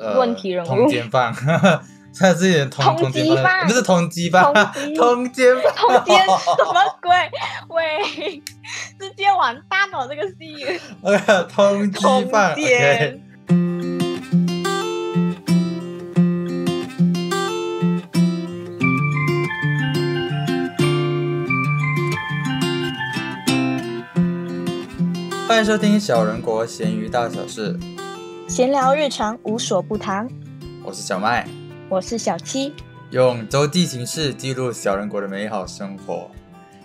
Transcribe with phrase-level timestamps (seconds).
[0.00, 1.30] 呃问题人物通奸犯，
[2.18, 3.66] 他是有点通缉犯。
[3.66, 4.44] 不是通缉犯，
[4.96, 6.24] 通奸犯，通奸？
[6.24, 7.14] 什么鬼？
[7.68, 8.42] 喂，
[8.98, 10.80] 直接完蛋了这个戏。
[11.02, 11.46] OK，
[11.92, 11.92] 通
[12.56, 13.20] 奸。
[25.46, 27.76] 欢迎收听小人国咸鱼大小事，
[28.50, 30.28] 闲聊日常无所不谈，
[30.84, 31.46] 我是小麦，
[31.88, 32.74] 我是小七。
[33.10, 36.28] 用周记形式记录小人国的美好生活。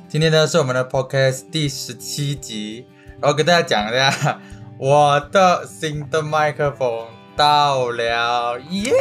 [0.08, 2.86] 今天呢是我们的 Podcast 第十七集，
[3.20, 4.40] 然后跟大家讲一下
[4.78, 8.94] 我的新的麦克风到了，耶！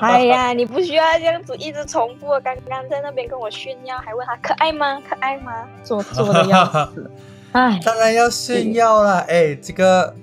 [0.00, 2.28] 哎呀，你不需要这样子一直重复。
[2.42, 4.98] 刚刚在那边跟我炫耀，还问他可爱吗？
[5.06, 5.52] 可爱吗？
[5.84, 7.10] 做作的样子。
[7.52, 9.18] 哎，当然要炫耀了！
[9.28, 10.16] 哎，这个，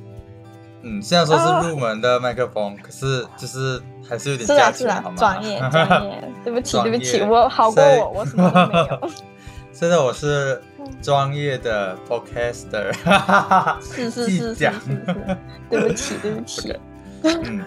[0.82, 5.04] 嗯，虽然说是入门的麦克风，可是就是还是有点是啊是啊？
[5.18, 6.23] 专业 专业。
[6.44, 9.09] 对不起对不起，我好过我，我什么都没有。
[9.73, 10.62] 现在我是
[11.02, 12.94] 专业的 podcaster，
[13.84, 15.38] 是是是是讲是是，
[15.70, 16.76] 对不起对不起，
[17.23, 17.62] 嗯，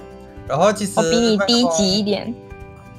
[0.49, 2.35] 然后其实我比你低级一点。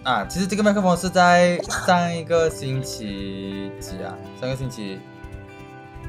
[0.04, 4.14] 啊，其实这个麦克风是在上一个星期几啊？
[4.40, 5.00] 上个星期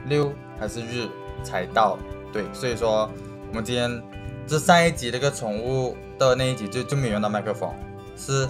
[0.07, 1.09] 六还是日
[1.43, 1.97] 才到？
[2.33, 3.09] 对，所以说
[3.55, 4.03] 我们今天
[4.49, 7.71] 这上一集那个宠物的那一集就就没有用到麦克风，
[8.17, 8.49] 是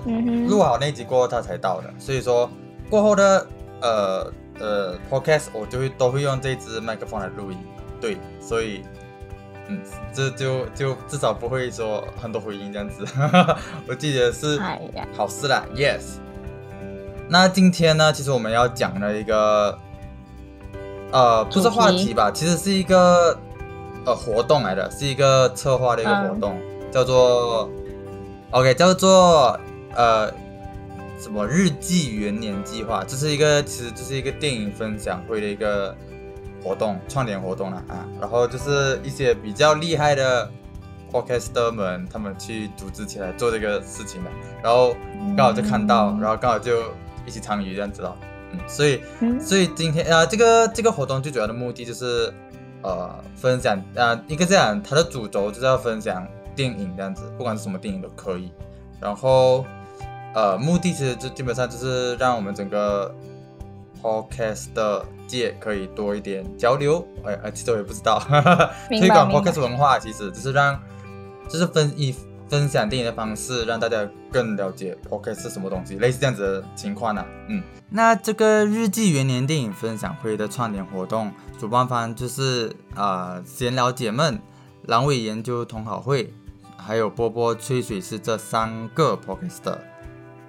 [0.49, 1.93] 录，好那集过后它才到的。
[1.99, 2.51] 所以说
[2.89, 3.47] 过后的
[3.83, 7.59] 呃呃 podcast 我就会都会用这支麦克风来录音。
[8.01, 8.81] 对，所以
[9.69, 9.79] 嗯，
[10.11, 13.05] 这就就至少不会说很多回音这样子。
[13.87, 14.59] 我记得是，
[15.15, 16.17] 好事啦，yes。
[17.29, 19.79] 那今天呢，其实我们要讲的一个，
[21.13, 23.39] 呃，不是话题吧，其实是一个
[24.07, 26.59] 呃活动来的，是一个策划的一个活动，
[26.91, 27.71] 叫做
[28.51, 29.59] OK，叫做
[29.95, 30.31] 呃
[31.19, 35.97] 什么日记元年计划，这是一个其实就是一个电影分享会的一个
[36.63, 38.07] 活动，串联活动了啊。
[38.21, 40.51] 然后就是一些比较厉害的
[41.11, 44.31] podcaster 们，他们去组织起来做这个事情的，
[44.63, 44.95] 然后
[45.37, 46.83] 刚好就看到，嗯然后刚好就
[47.27, 48.17] 一起参与这样子了。
[48.53, 52.33] 嗯，所以嗯所以今天啊、呃这个这个活动最主要的目的就是
[52.85, 56.25] 呃分享啊、呃应该这样，它的主轴就是要分享
[56.55, 58.53] 电影这样子，不管是什么电影都可以。
[59.01, 59.65] 然后
[60.35, 63.13] 呃目的其实就基本上就是让我们整个
[64.03, 67.05] podcast 的界可以多一点交流。
[67.25, 70.79] 哎哎，其实我也不知道， 哈哈推广 podcast 文化其实就是让
[71.49, 72.15] 就是分以
[72.49, 84.41] 分享电影的方式，让大家更了解 podcast 是什么东西，类似这样子的情况呢、嗯，那这个日记元年电影分享会的串联活动，主办方就是啊、呃闲聊解闷、
[84.87, 86.33] 阑尾研究同好会，
[86.77, 89.79] 还有波波吹水是这三个 podcaster。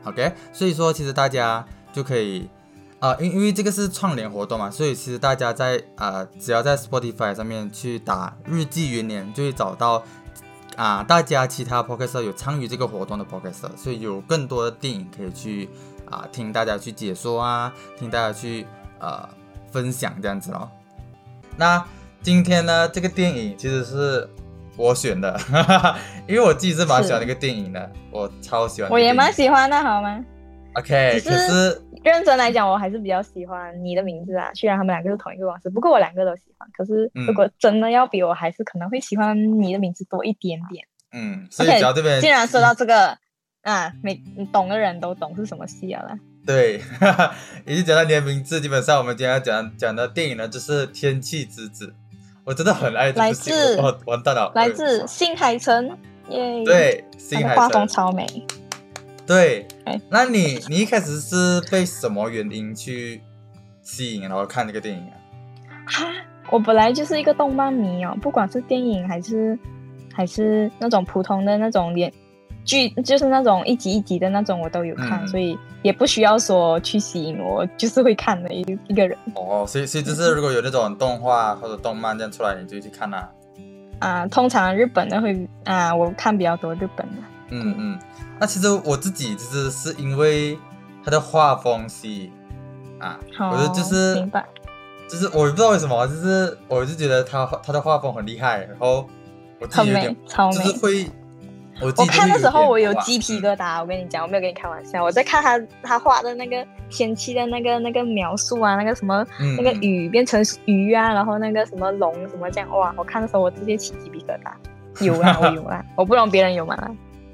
[0.03, 2.49] OK，所以说其实大家就可以
[2.99, 10.03] 啊、因因为这个是串联活动嘛，所以其实大家在啊、只要在 Spotify 上面去打日记元年，就会找到
[10.75, 15.69] 啊、大家其他 podcaster 有参与这个活动的 podcaster，所以有更多的电影可以去
[16.09, 18.65] 啊、听大家去解说啊，听大家去
[18.99, 19.27] 呃
[19.71, 20.69] 分享这样子咯。
[21.57, 21.83] 那
[22.21, 24.29] 今天呢，这个电影其实是
[24.75, 25.39] 我选的，
[26.27, 29.13] 因为我自己是蛮喜欢那个电影的，我超喜欢我也。
[29.13, 30.23] 蛮喜欢的，好吗？
[30.75, 34.51] OK，只可是认真来讲，我还是比较喜欢你的名字啊。
[34.53, 36.69] 虽然他们两个是同一个公司，不过我两个都喜欢。
[36.73, 40.85] 可是嗯如果真的要比，我还是可能会喜欢你的名字多一点点。
[41.13, 43.17] 嗯，所以 OK，只要这边既然说到这个
[43.61, 44.21] 啊，每
[44.51, 46.19] 懂的人都懂是什么戏啊啦。
[46.45, 46.79] 对，
[47.65, 51.87] 已经讲到你的名字，基本上我们今天要讲讲的电影呢，就是《天气之子》。
[52.43, 55.97] 我真的很爱这部戏，来自我完蛋了，来自新海诚，
[56.29, 57.03] 耶，，对
[57.55, 58.27] 画风，超美。
[59.25, 59.99] 对哎。
[60.09, 63.21] 那你你一开始是被什么原因去
[63.81, 65.15] 吸引，然后看这个电影啊？
[65.87, 66.07] 哈，
[66.51, 69.57] 我本来就是一个动漫迷哦，不管是电影还是
[70.13, 72.11] 还是那种普通的那种连
[72.63, 83.29] 剧，就是那种一集一集的那种，我都有看，嗯所以也不需要说去吸引我，我就是会看的一一个人哦，所以所以就是如果有那种动画或者动漫这样出来，你就去看啦、
[83.99, 84.27] 啊。
[84.27, 87.13] 通常日本的会啊，我看比较多日本的。
[87.51, 87.99] 嗯嗯，
[88.39, 90.57] 那其实我自己其实是因为
[91.03, 92.31] 他的画风吸引
[92.99, 94.45] 啊，好，我就就是明白。
[95.07, 99.07] 就是我也不知道为什么，就是我就觉得他他的画风很厉害，然后
[99.59, 100.77] 我自很美己有点，超美就是。
[100.79, 101.09] 会，
[101.81, 105.03] 我自我看的时候我有鸡皮疙瘩，我跟你讲，我没有跟你开玩笑。
[105.03, 112.91] 我在看他他画的那个天气的那个那个描述啊，那个什么嗯那个嗯雨变成鱼啊，然后那个什么龙什么这样，哇！
[112.97, 115.05] 我看的时候我直接起鸡皮疙瘩。
[115.05, 116.75] 有啊，我有啊，我不懂别人有吗？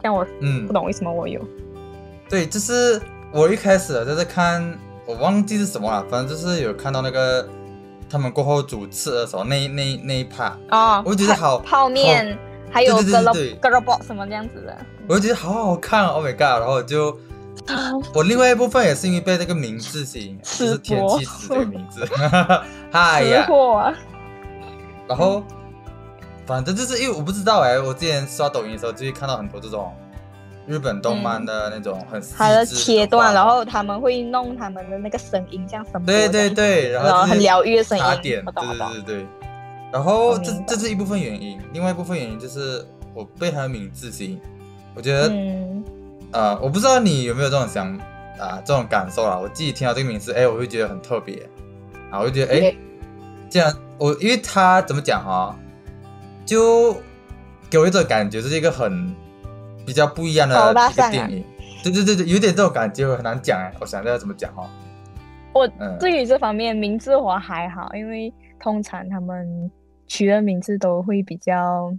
[0.03, 1.41] 像我嗯不，懂为什么我有。
[2.29, 3.01] 对，就是
[3.31, 7.47] 我一开始就是看，我忘记是什么了，反正就是有看到那个
[8.09, 12.37] 他们过后主次的时候那那那一 part，哦，我觉得好泡面，
[12.69, 14.77] 还有对对 g 对 r 对 o g r o b o 什么这样子的。
[15.07, 16.41] 我就觉得好好看哦，Oh my god！
[16.41, 17.17] 然后我就
[18.15, 22.07] 我另外一部分也是因为被这个名字吸引，就是天气子这个名字，
[22.91, 23.45] 嗨吃呀，
[25.07, 25.43] 然后
[26.51, 29.93] 反正就是因为我不知道哎，我之前刷抖音的时候就会看到很多这种
[30.67, 39.27] 日本动漫的那种很细它的切断，然后他们会弄他们的那个声音，像什么对对，对，然后很疗愈的声音卡点，对对对对。
[39.93, 44.39] 然后这这是一部分原因，另外一部分原因就是我被他的名字吸引，
[44.93, 45.83] 我觉得、嗯，
[46.31, 47.97] 呃，我不知道你有没有这种想
[48.39, 49.37] 啊、这种感受啦。
[49.37, 51.47] 我自己听到这个名字，哎，我会觉得很特别，
[52.09, 52.77] 啊，我就觉得哎对，
[53.49, 55.55] 这样我因为他怎么讲哈，
[56.45, 57.01] 就
[57.69, 59.15] 给我一种感觉，是一个很
[59.85, 61.43] 比较不一样的一个电影。
[61.83, 64.69] 对对对对，有点这种感觉，我很难讲哎，我想一下怎么讲哈。
[65.53, 69.71] 我嗯，对于这方面，名字我还好，因为通常他们
[70.07, 71.91] 取的名字都会比较，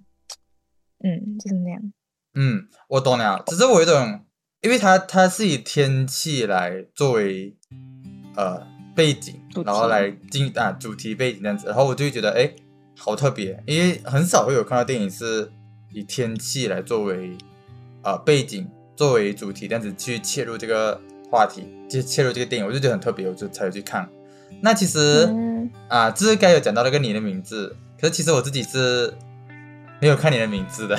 [1.03, 1.93] 嗯，就是那样。
[2.35, 4.25] 嗯，我懂了，只是我有一种，
[4.61, 7.57] 因为它它是以天气来作为
[8.37, 12.51] 呃背景然后来进啊主题背景这样子，然后我就会觉得哎，
[13.05, 15.51] 好特别，因为很少会有看到电影是
[15.91, 17.37] 以天气来作为
[18.03, 24.09] 呃背景作为主题这样子去切入这个话题，就切入这个电影，我就觉得很特别，我就才有去看。
[24.61, 29.13] 那其实嗯，啊，这是该有讲到那个你的名字，可是其实我自己是
[30.01, 30.97] 没有看你的名字的。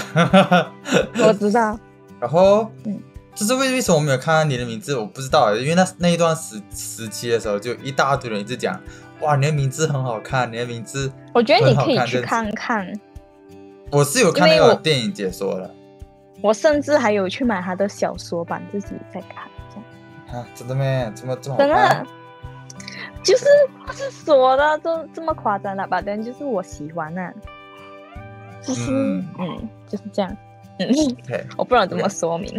[1.26, 1.80] 我知道，
[2.20, 3.00] 然后，嗯
[3.34, 8.80] 就是为为什么我没有看到你的名字，我不知道，因为那那一段时时期的时候，就一大堆人一直讲，
[9.24, 13.00] 哇，你的名字很好看，你的名字，我觉得你可以去看看看。
[13.92, 15.70] 我是有看那因为我个电影解说的
[16.42, 21.12] 我甚至还有去买他的小说版自己在看，啊，真的咩？
[21.16, 22.06] 怎么这么好真的看？
[23.24, 23.46] 就是
[23.86, 26.02] 不是说的这这么夸张了吧？
[26.02, 27.32] 但就是我喜欢啊，
[28.62, 30.38] 就是嗯嗯就是这样，
[30.80, 30.88] 嗯
[31.24, 32.52] ，OK， 我不知道怎么说明。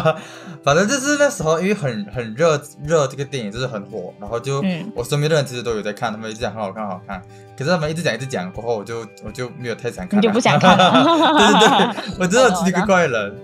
[0.62, 4.90] 反正就是那时候因为很很热热，这个电影就是很火，然后就、嗯。
[4.94, 7.22] 我身边的人其实都有在看，他们一直讲很好看，很好看。
[7.56, 11.02] 可是他们一直讲一直讲过后，我就我就没有太想看就不想看了。
[11.38, 13.34] 对对对，我知道奇奇怪我懂怪人。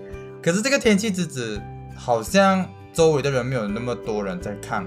[0.41, 1.59] 可是这个天气之子
[1.95, 4.85] 好像周围的人没有那么多人在看，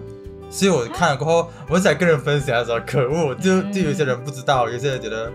[0.50, 5.32] 所以我看了过后，我想跟人分享的时候，可恶，就就有些人不知道，有些人觉得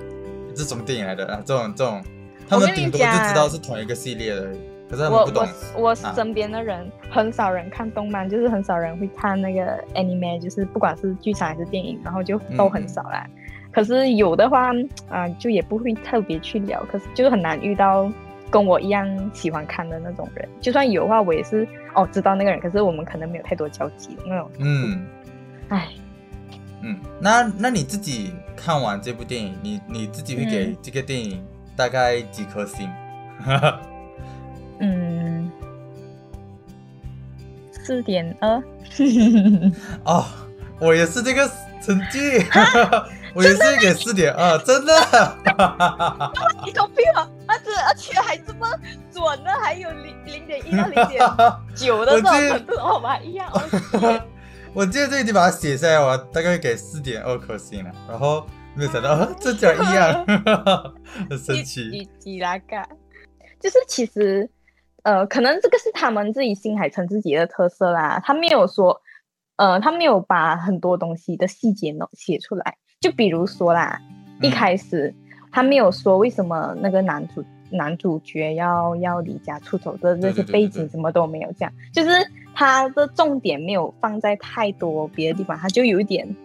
[0.55, 1.25] 这什么电影来的？
[1.27, 2.01] 啊，这种这种，
[2.51, 4.59] 他们顶多就知道是同一个系列的而已，
[4.89, 5.81] 可是他们我不懂我。
[5.81, 13.25] 我啊身边的人很少人看动漫，就是很少人会看那个 anime，就是不管是剧场还是电影，然后就都很少啦。
[13.71, 14.71] 可是有的话，
[15.09, 18.11] 啊、就也不会特别去聊，可是就是很难遇到
[18.49, 20.45] 跟我一样喜欢看的那种人。
[20.59, 21.65] 就算有的话，我也是
[21.95, 24.51] 哦知道那个人，可是我们可能没有太多交集那种。
[24.59, 25.05] 嗯
[25.69, 25.87] 唉，
[26.81, 31.41] 嗯，那那你自己看完这部电影，你你自己会给嗯这个电影
[31.75, 32.89] 大概几颗星？
[34.79, 35.51] 嗯，
[37.71, 38.61] 四点二。
[40.03, 40.25] 哦，
[40.79, 41.49] 我也是这个
[41.81, 42.19] 成绩，
[43.33, 44.93] 我也是给四点二，真的。
[46.65, 47.29] 你狗屁啊！
[47.47, 48.67] 而且而且还这么
[49.11, 51.21] 准呢，还有零零点一到零点
[51.75, 53.47] 九的这种程度，哦，我还一样。
[53.51, 54.21] 哦
[54.73, 60.25] 我记得这已经把它写下来，我大概给四点二颗星了，然后没有想到啊 这竟然一样，
[61.29, 61.89] 很神几奇。
[61.91, 62.77] 几几啦个，
[63.59, 64.49] 就是其实
[65.03, 69.01] 呃，可能这个是他们自己新海诚自己的特色啦，他没有说
[69.57, 73.99] 呃，他没有把很多东西的细节呢写出来，就比如说啦，
[74.41, 75.13] 一嗯开始
[75.51, 82.09] 他没有说为什么那个男主男主角要要离家出走的这些背景什么都没有讲，就是
[82.55, 86.35] 他的重点没有放在太多别的地方，他就有一点，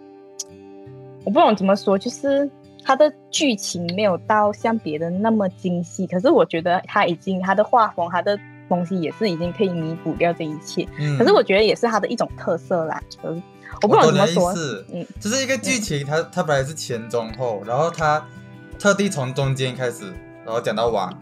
[1.27, 2.49] 我不懂怎么说，就是
[2.85, 11.17] 它的剧情没有到像别的那么精细，可是我觉得它已经它的画风它的东西也是已经可以弥补掉这一切，嗯。
[11.17, 13.41] 可是我觉得也是它的一种特色啦，就是
[13.81, 18.25] 我不懂怎么说，思，嗯，就是一个剧情，它它本来是前中后，然后它
[18.79, 20.05] 特地从中间开始，
[20.45, 21.13] 然后讲到完，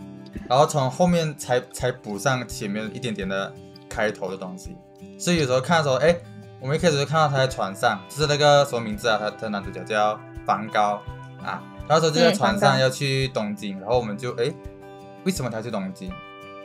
[0.47, 3.51] 然后从后面才才补上前面一点点的
[3.89, 4.77] 开头的东西。
[5.17, 6.15] 所以有时候看的时候，哎，
[6.59, 9.19] 我们一开始就看到他在船上，就是那个什么名字啊？
[9.21, 11.01] 他他男主角叫梵高
[11.43, 14.51] 啊，他说就在船上要去东京，然后我们就哎，
[15.25, 16.09] 为什么他去东京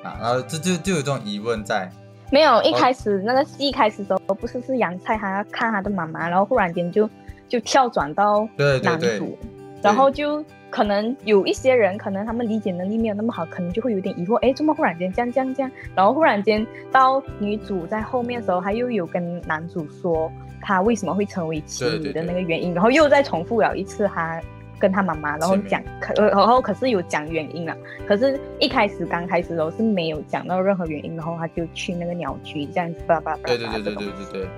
[0.03, 0.17] 啊？
[0.21, 1.91] 然后就就就有这种疑问在，
[2.31, 7.09] 没有，一哦开始、那个戏开始的时候，不是是杨菜，他要看他的妈妈，然后忽然间就
[7.49, 9.39] 就跳转到对对男主，对，
[9.83, 15.71] 然后就可能有一些人，可能他们理解能力没有那么好，可能就会有点疑惑，哎，怎么忽然间这样这样这样？
[15.95, 20.31] 然后忽然间到女主在后面的时候，她又有跟男主说
[20.63, 24.41] 她为什么会成为妻女的那个原因，然后又再重复了一次她
[24.79, 34.49] 跟她妈妈，然后讲可然后可是有讲原因了，可是一开始刚开始的时候是没有讲到任何原因，然后他就去那个鸟居这样子叭叭叭，对对对对对对对。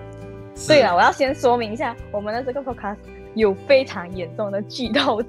[0.68, 2.98] 对了，我要先说明一下，我们的这个 podcast
[3.34, 5.22] 有非常严重的剧透。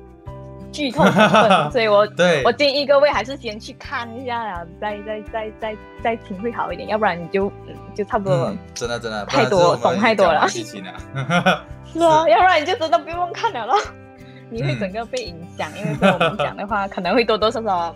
[0.73, 2.05] 剧透成分， 所以我
[2.43, 7.49] 我建议各位还是先去看一下啊，再再再再再听会好一点，要不然你就
[7.95, 8.53] 就差不多。
[8.73, 10.45] 真的真的太多懂太多了。
[10.49, 10.81] 是
[11.99, 13.79] 啊， 要不然你就真的不用看了咯，
[14.49, 17.95] 你会整个被影响，因为我们讲的话可能会多多少少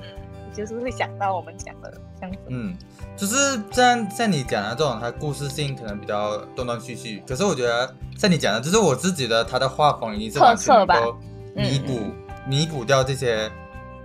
[0.54, 2.40] 就是会想到我们讲的这样子。
[2.50, 2.76] 嗯，
[3.16, 11.18] 就是像像你讲的这种，它故事性可能比较断断续续，可是我觉得像你讲的，就是我自己的它的画风已经是完全能够
[11.56, 12.00] 弥补。
[12.48, 13.52] 弥补掉这些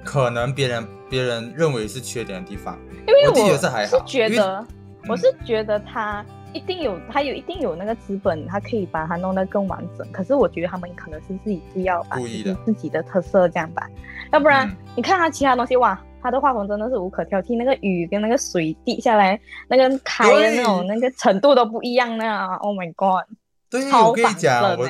[0.04, 4.66] 可能别人别人认为是缺点的地方，因为我是觉得，
[5.08, 10.04] 我是觉得他一定有他有一定有那个资本，他可以把它弄得更完整。
[10.10, 12.16] 可是我觉得他们可能是自己是要把
[12.64, 13.88] 自己的特色这样吧，
[14.32, 23.24] 要不然你看他其他东西哇，他的画风真的是无可挑剔，那个雨跟那个水滴下来，那个开的那种那个程度都不一样那 Oh my god！
[23.70, 24.88] 对，我跟你讲，我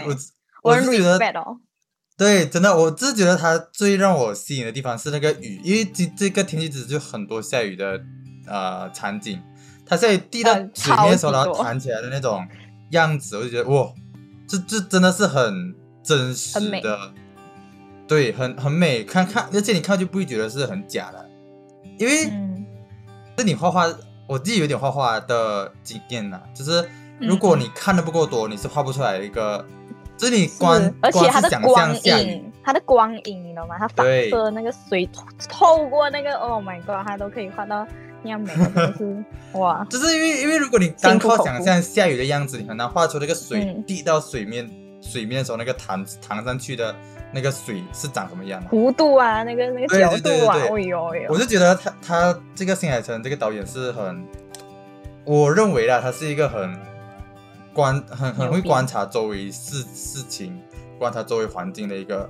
[0.62, 1.18] 我我是觉得。
[2.16, 8.00] 对，真的，我是觉得它最让我吸引的地方是那个雨，因为这这个天气只是就很多下雨的
[8.46, 9.40] 呃场景，
[9.84, 12.46] 它在滴到水面的时候，然后弹起来的那种
[12.90, 13.90] 样子，我就觉得哇，
[14.46, 17.12] 这这真的是很真实的，
[18.06, 21.28] 对，很很美，看看，而且你看就不会觉得是很假的，
[21.98, 22.30] 因为
[23.36, 23.92] 是你画画，
[24.28, 26.88] 我自己有点画画的经验呐，就是
[27.18, 29.66] 如果你看的不够多，你是画不出来一个。
[30.26, 33.76] 是你光，而且它的光影，它的光影，你知道吗？
[33.78, 35.08] 它反射那个水
[35.48, 37.86] 透过那个，Oh my god，它都可以画到
[38.22, 39.24] 那样美，真的是
[39.58, 39.84] 哇！
[39.90, 46.94] 就是因为，因为如果你单靠想象下雨的样子，你很难画出那个水滴到水面水面的时候，那个弹弹上去的
[47.32, 51.26] 那个水是长什么样的弧度啊，那个那个角度啊，哎呦哎呦！
[51.30, 54.24] 我就觉得他他这个新海诚这个导演是很，
[55.24, 56.91] 我认为啦，他是一个很。
[57.72, 60.60] 观很很会观察周围事事情，
[60.98, 62.28] 观察周围环境的一个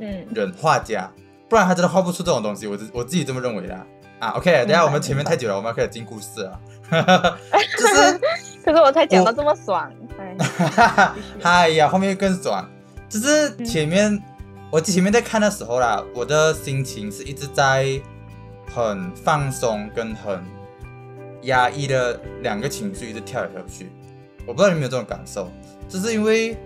[0.00, 1.10] 嗯人画家，
[1.48, 2.66] 不然他真的画不出这种东西。
[2.66, 3.86] 我自我自己这么认为的
[4.18, 4.30] 啊。
[4.30, 6.60] OK，等下我们前面太久了，我们要开始进故事了。
[7.78, 8.20] 就是，
[8.64, 9.90] 可是我才讲到这么爽。
[11.42, 12.68] 哎 呀，后面更爽。
[13.08, 14.22] 就是前面
[14.70, 18.00] 我前面在看的时候啦，我的心情是一直在
[18.74, 20.42] 很放松跟很
[21.42, 23.90] 压抑的两个情绪一直跳来跳去。
[24.46, 25.50] 我不知道你有没有这种感受，
[25.88, 26.56] 就是因为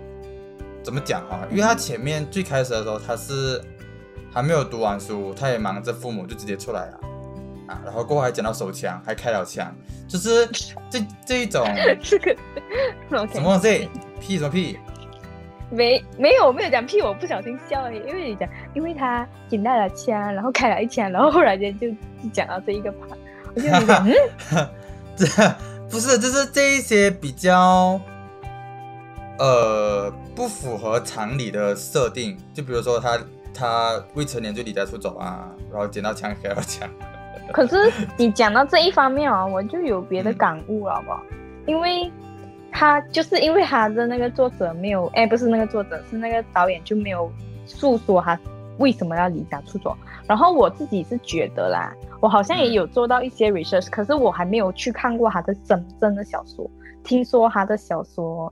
[0.83, 1.45] 怎么讲哈？
[1.51, 3.61] 因为他前面最开始的时候，他是
[4.33, 6.99] 还没有读完书，他也忙着父母，就直接出来了
[7.67, 7.79] 啊。
[7.85, 9.71] 然后过后还捡到手枪，还开了枪，
[10.07, 10.47] 就是
[10.89, 11.63] 这这一种。
[12.01, 12.35] 这个
[13.09, 13.89] 什么东西？
[14.19, 14.79] 屁什么屁？
[15.69, 21.87] 没没有没有讲屁，我不小心笑了，因为你讲，因为他捡到了枪，然后开了一枪，然后忽然间就
[22.31, 23.17] 讲到这一个 part，
[23.53, 24.03] 我就觉得
[24.55, 24.69] 嗯，
[25.15, 25.27] 这。
[25.89, 27.99] 不是，就是这一些比较，
[29.39, 32.37] 呃，不符合常理的设定。
[32.53, 33.17] 就比如说他
[33.53, 36.87] 他未成年就离家出走啊，然后捡到枪开了枪。
[37.53, 41.71] 可是你讲到这一方面啊，我就有别的感悟了，好不？
[41.71, 42.11] 因为
[42.71, 47.31] 他就是因为他的那个作者没有，哎，不是那个作者，是那个导演就没有
[47.65, 48.37] 诉说他
[48.79, 49.95] 为什么要离家出走。
[50.27, 51.93] 然后我自己是觉得啦。
[52.19, 56.69] 我好像也有做到一些 research，可是我还没有去看过他的真正的小说。
[57.03, 58.51] 听说他的小说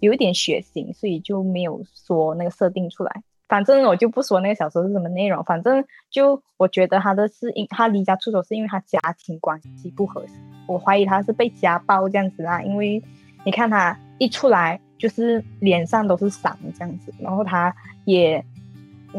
[0.00, 3.22] 有一点血腥，所以就没有说那个设定出来。
[3.48, 5.42] 反正我就不说那个小说是什么内容。
[5.44, 10.32] 反正就我觉得他的是因他离家出走是因为他家庭关系不合适。
[10.68, 13.02] 我怀疑他是被家暴这样子啊，因为
[13.44, 17.74] 你看他一出来就是脸上都是伤这样子，然后他
[18.04, 18.42] 也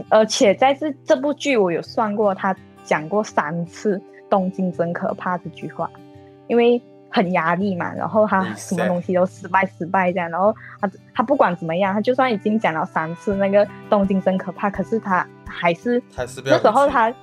[0.10, 2.56] 而且在这这部剧我有算过他。
[2.84, 5.88] 讲过三次“东京真可怕”这句话，
[6.48, 6.82] 因为
[7.12, 16.02] 很压力嘛，然后他什么东西都失败失败这样，然后他他不管怎么样，他就算已经讲了三次那个“东京真可怕”，可是他还是
[16.44, 17.14] 那时候他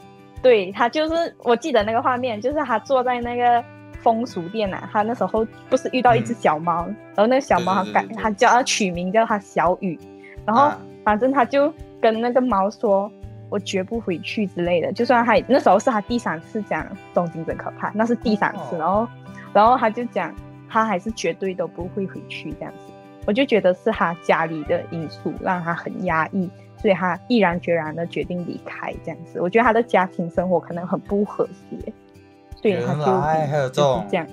[0.41, 3.63] 对他就是我记得那个画面，就是他坐在那个
[4.01, 9.99] 风俗店呐，他那时候不是遇到一只小猫，然后那个小猫他改他叫他取名叫他小雨，
[10.47, 10.71] 然后
[11.05, 11.71] 反正他就
[12.01, 13.11] 跟那个猫说。
[13.51, 19.09] 我绝不回去之类的，就算他那时候是他第三次讲东京真可怕，那是第三次，然后，
[19.55, 20.35] 然后他就讲
[20.69, 22.93] 他还是绝对都不会回去这样子，
[23.27, 29.41] 我就觉得是他家里的因素让他很压抑，所以他毅然决然的决定离开这样子。
[29.41, 31.91] 我觉得他的家庭生活可能很不和谐，
[32.61, 34.27] 所以他就还有这种这样。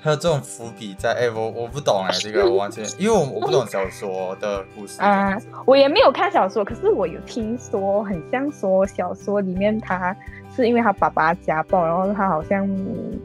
[0.00, 5.36] 还有这种伏笔在，哎，我我不懂哎，这个 我完全，因为我我不懂小说的故事啊，
[5.66, 10.16] 我也没有看小说，可是我有听说，很像说小说里面他
[10.54, 12.68] 是因为他爸爸家暴，然后他好像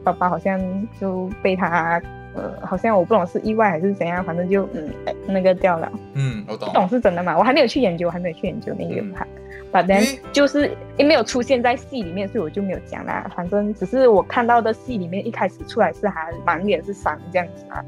[0.02, 0.60] 爸爸好像
[1.00, 2.00] 就被他。
[2.36, 4.92] 呃，好像我不懂是意外还是怎样，反正就嗯
[5.24, 5.88] 那个掉了。
[6.14, 6.68] 嗯，我懂。
[6.68, 7.38] 不懂是真的吗？
[7.38, 9.24] 我还没有去研究，我还没有去研究那个牌。
[9.74, 10.00] 反正
[10.32, 13.28] 就是因为没有出现在戏里面，所以我就没有讲啦。
[13.34, 17.84] 反正只是我看到的戏里面一开始出来是还满脸是伤这样子啊。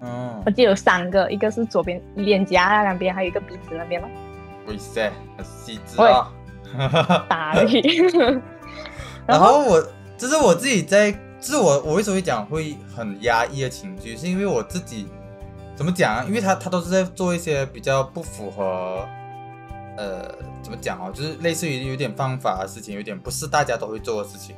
[0.00, 0.42] 嗯。
[0.44, 4.08] 我记得有三个，一个是左边脸颊那两边，还有一个鼻子那边嘛。
[4.66, 6.32] 哇塞，很细致啊。
[7.30, 7.80] 打你。
[9.24, 9.80] 然后我
[10.16, 11.14] 就是我自己在。
[11.40, 15.06] 是我我为什么会讲会很压抑的情绪，是因为我自己
[15.76, 16.24] 怎么讲啊？
[16.26, 19.06] 因为他他都是在做一些比较不符合，
[19.96, 21.10] 呃，怎么讲哦？
[21.12, 24.54] 就是类似于有点犯法的事情，有点不是大家都会做的事情。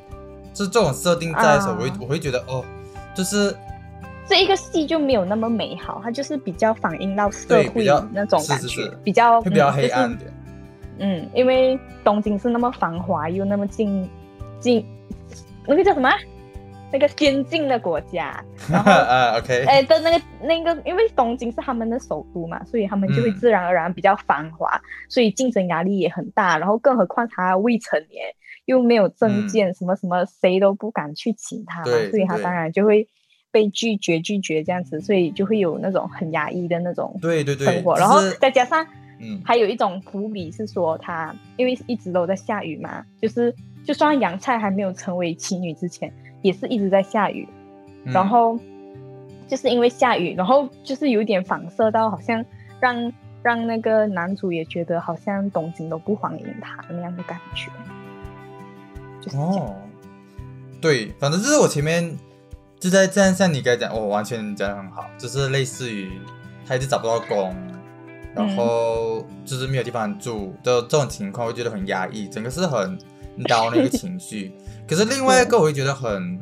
[0.52, 2.64] 就是这种设定在的时候，我会我会觉得哦，
[3.14, 3.54] 就是
[4.26, 10.32] 这一个戏就没有那么美好，它就是比较反映到社会那种感觉，比较会比较黑暗点。
[10.98, 14.08] 嗯，因为东京是那么繁华又那么近
[14.58, 14.84] 近，
[15.66, 16.10] 那个叫什么？
[16.92, 26.58] 那个先进的国家， 然后啊，OK，哎的那个那个，因为东京是他们的首都嘛，所以他们就会自然而然比较繁华，所以竞争压力也很大。
[26.58, 28.24] 然后更何况他未成年，
[28.64, 33.06] 又没有证件，什么什么，谁都不敢去请他，所以他当然就会
[33.52, 37.96] 被拒绝拒绝这样子，所以就会有那种很压抑的那种对对对生活。
[37.96, 38.84] 然后再加上，
[39.20, 43.54] 嗯，还有一种伏笔是说他因为一直都在下雨嘛，就是
[43.84, 46.12] 就算杨菜还没有成为情侣之前。
[46.42, 47.48] 也是一直在下雨，
[48.04, 48.58] 然后
[49.46, 52.44] 就是因为下雨，然后就是有点反射到，好像
[52.80, 57.70] 让让那个男主也觉得好像东京都不欢迎他那样的感觉。
[59.36, 59.76] 哦，
[60.80, 62.16] 对，反正就是我前面
[62.78, 66.10] 就在这样像你刚才讲，我完全讲的很好，就是类似于
[66.66, 67.54] 他一直找不到工，
[68.34, 72.98] 然后就是没有地方住的这种情况，会觉得很压抑，整个是很
[73.48, 74.52] 高那个 情绪。
[74.88, 76.40] 可是另外一个我会觉得很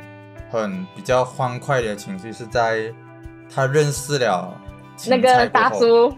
[0.51, 2.93] 很比较欢快的情绪是在
[3.55, 4.59] 他认识了
[5.07, 6.15] 那个大叔，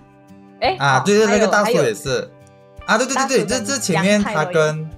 [0.60, 2.30] 哎啊对对那个大叔也是
[2.86, 4.88] 啊对对对对这这前面他跟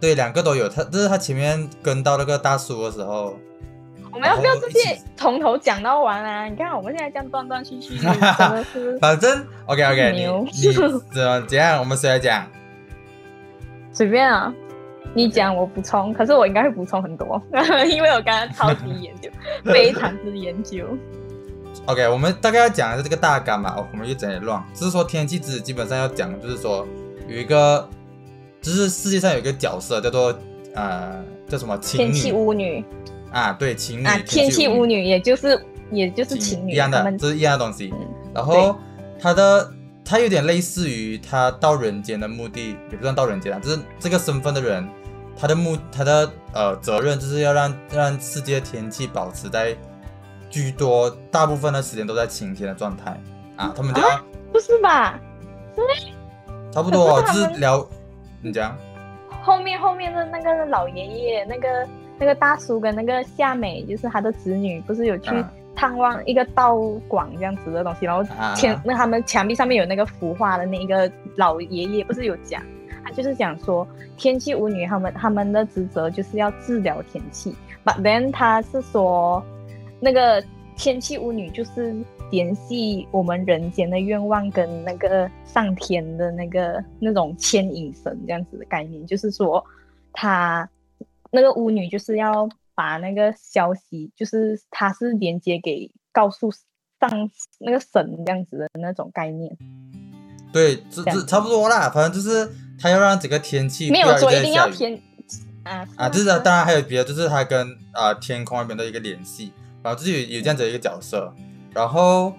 [0.00, 3.38] 对两个都有他这是他前面跟到那个大叔的时候，
[4.12, 6.46] 我们要不要直接从头讲到完啊？
[6.48, 10.26] 你看我们现在这样断断续续， 真的是 反正 OK OK 你
[10.68, 10.82] 你怎
[11.22, 11.78] 么怎样？
[11.78, 12.46] 我们谁来讲？
[13.92, 14.52] 随便啊。
[15.14, 17.40] 你讲我补充，可是我应该会补充很多，
[17.90, 19.28] 因为我刚刚超级研究，
[19.70, 20.86] 非常之研究。
[21.86, 24.62] OK，我们大概要讲的是这个大纲嘛，我们越讲越乱。
[24.72, 26.86] 只是说天气之子基本上要讲，就是说
[27.28, 27.88] 有一个，
[28.60, 30.34] 就是世界上有一个角色叫做
[30.74, 32.84] 呃叫什么天气巫女
[33.30, 35.58] 啊，对，情女啊，天气巫女，也就是
[35.90, 37.92] 也就是情侣一样的，这是一样的东西。
[38.34, 38.78] 然后
[39.20, 39.70] 他的。
[40.04, 44.86] 他有点类似于他到人间的目的，也不算到人间啊，就是这个身份的人，
[45.36, 49.76] 他的目他的呃责任就是要让让世界天气保持在
[50.50, 53.18] 居多大部分的时间都在晴天的状态
[53.56, 53.72] 啊。
[53.76, 55.18] 他们家不是吧？
[55.74, 55.82] 是
[56.70, 57.86] 差不多就是聊
[58.40, 58.76] 你讲
[59.42, 65.30] 后面后面的那个老爷爷，那个那个大叔跟那个夏美，就是他的子女，不是有去。
[65.74, 66.76] 探望一个道
[67.08, 68.22] 馆这样子的东西，然后
[68.54, 72.81] 墙那他们墙壁上面有那个孵化的那一个老爷爷，不是有讲，他
[73.12, 79.44] 就是讲说天气巫女他们他们的职责就是要治疗天气，But then 他是说
[80.00, 80.44] 那个
[80.76, 81.94] 天气巫女就是
[82.30, 89.64] 联系我们人间的愿望跟那个上天的那个那种牵引绳这样子的概念，就是说
[90.12, 90.68] 他
[91.30, 92.48] 那个巫女就是要。
[92.74, 99.54] 把那个消息，就是他是连接给告诉上那个神这样子的那种概念。
[100.50, 102.50] 对，这这差不多啦，反正就是
[102.82, 105.00] 他要让整个天气没有说一定要天
[105.62, 111.32] 啊啊，就是当然还有别的，就是他跟啊天空那边的一个联系，然后就是有有这样子一个角色，
[111.72, 112.34] 然后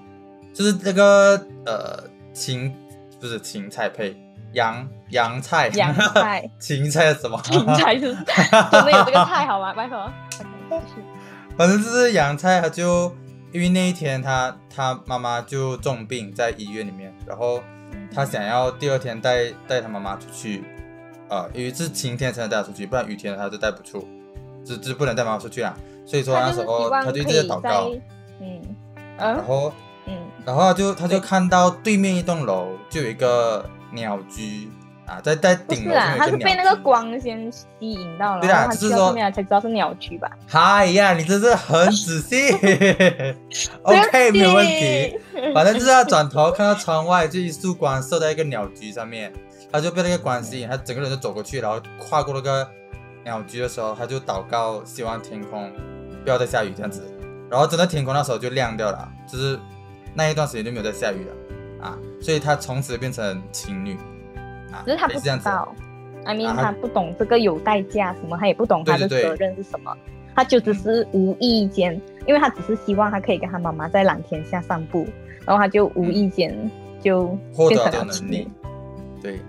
[0.53, 2.03] 就是那个呃
[2.33, 2.75] 芹
[3.19, 4.15] 不是芹菜配。
[4.53, 7.41] 洋洋菜，洋菜， 芹菜是什么？
[7.41, 8.13] 芹菜是
[8.71, 9.73] 真的有这个菜好吗？
[9.73, 10.07] 拜托。
[11.57, 13.11] 反正就是洋菜，他就
[13.51, 17.63] 因为那一天他他妈妈就重病在医院里面，然后
[18.13, 20.63] 他想要第二天带带他妈妈出去，
[21.29, 24.07] 啊，因为是晴天才能带他出去，不然雨天他就带不出，
[24.65, 25.77] 就就不能带妈妈出去啊。
[26.05, 27.91] 所以说那时候他就一直在祷告，
[28.39, 28.61] 嗯，
[29.17, 29.73] 然后
[30.05, 33.65] 嗯，然后就他就看到对面一栋楼就有一个。
[33.95, 34.71] 鸟居
[35.05, 37.03] 啊，在在不顶楼是啊，他是被那个光。
[37.19, 42.51] 先吸引到了，对啊就是说才知道是鸟居吧嗨呀，你真是很仔细。
[43.83, 45.19] OK，没有问题。
[45.53, 49.31] 反正就是他转头看到窗外，就一束光射在一个鸟居上面，
[49.71, 52.67] 他就被那个光吸引，他整个人就走过去，然后跨过那个
[53.23, 55.71] 鸟居的时候，他就祷告，希望天空
[56.23, 57.03] 不要再下雨这样子。
[57.49, 59.59] 然后真的天空那时候就亮掉了，就是
[60.13, 63.97] 那一段时间就没有再下雨了啊，所以他从此变成情侣
[64.73, 65.19] 啊，只是他不。
[65.19, 65.75] 知道
[66.25, 69.95] ，I mean 啊他他不懂这个有代价什么，他也不懂他的责任是什么，
[70.35, 71.93] 他就只是无意间，
[72.25, 75.05] 因为他只是希望他可以跟他妈妈在蓝天下散步，
[75.45, 76.55] 然后他就无意间
[76.99, 78.49] 就嗯获变得了能力。，
[79.21, 79.39] 对，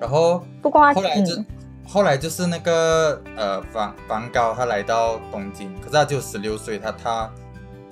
[0.00, 1.46] 然后不过他后来就、嗯
[1.84, 7.30] 后来就是那个呃梵梵高，他来到东京，可是他只有十六岁，他他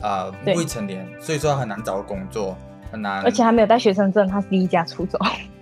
[0.01, 2.57] 呃未成年，所以说很难找到工作，
[2.93, 3.21] 很难。
[3.23, 5.19] 而且他没有带学生证，他是离家出走。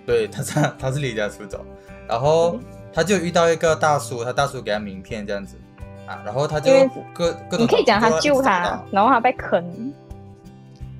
[0.09, 1.63] 对，他是 他是离家出走，
[2.07, 2.59] 然后
[2.91, 5.55] 他就遇到一个大叔，他大叔给他名片这样子
[6.07, 6.71] 啊，然后他就
[7.13, 9.93] 各各种你可以讲他救他然后他被坑。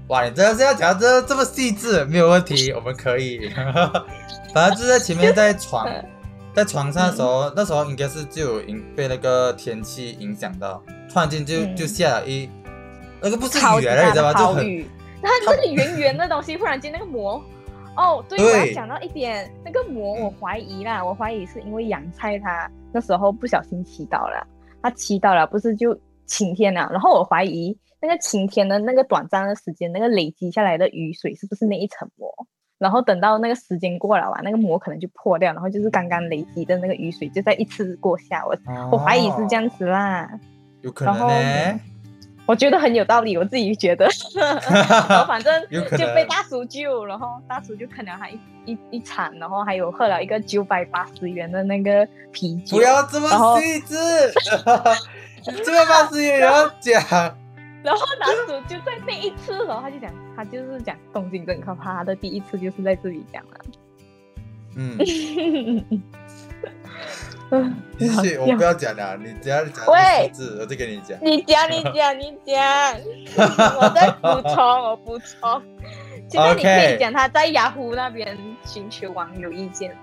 [0.09, 3.49] 哇，你真的是要讲这这么细致，没有问题，我们可以。
[4.53, 5.89] 反正就是在前面在床，
[6.53, 11.75] 在床上的时候，那时候应该是就有影被那个天气影响到，突然间就、嗯。
[11.75, 12.47] 就下了一，
[13.21, 14.33] 那个不是雨来的，你知道吗？
[14.33, 14.87] 就很豪雨，
[15.23, 17.43] 它这个圆圆的东西，忽然间那个膜，
[17.95, 24.45] 哦，对，对我要讲到一点，那个膜我怀疑啦，我怀疑是因为洋菜它那时候不小心祈祷了，
[24.81, 32.33] 它祈祷了，不是就晴天了，然后我怀疑那个晴天的那个短暂的时间，那个累积下来的雨水是不是那一层膜？
[32.77, 38.55] 然后等到那个时间过了啊，那个膜可能就破掉，然后就是刚刚累积的那个雨水就在一次过下，我
[38.89, 40.29] 我怀疑是这样子啦。
[40.31, 40.39] 哦，
[40.83, 41.79] 有可能然后呢，
[42.49, 44.09] 我觉得很有道理，我自己觉得。
[44.33, 52.77] 然后反正就被大叔救，然后大叔就坑了他一一一场，然后还有喝了一个九百八十元的那个啤酒。
[52.77, 53.95] 不要这么细致，
[55.63, 56.99] 这个 八十也要讲，
[57.83, 63.59] 然后大叔就在那一次，然后他就讲，他就是讲东京真可怕，他的第一次就是在这里讲了。
[64.75, 64.97] 嗯，
[67.51, 71.17] 嗯继续，我不要讲了，你只要讲喂细致，我就跟你讲。
[71.21, 72.95] 你讲，你讲，你讲，
[73.77, 75.61] 我在补充，我补充。
[76.29, 79.95] 现在 你可以讲他在雅虎那边寻求网友意见。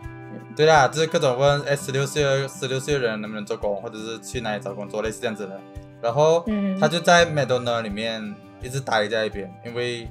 [0.56, 5.61] 对啦，就是各种问，哎，十六岁的十六岁的人能不能做工，或者是去哪里找工作，类似这样子的。
[6.02, 10.09] 然后，嗯他就在 McDonald 里面一直待在一边，因为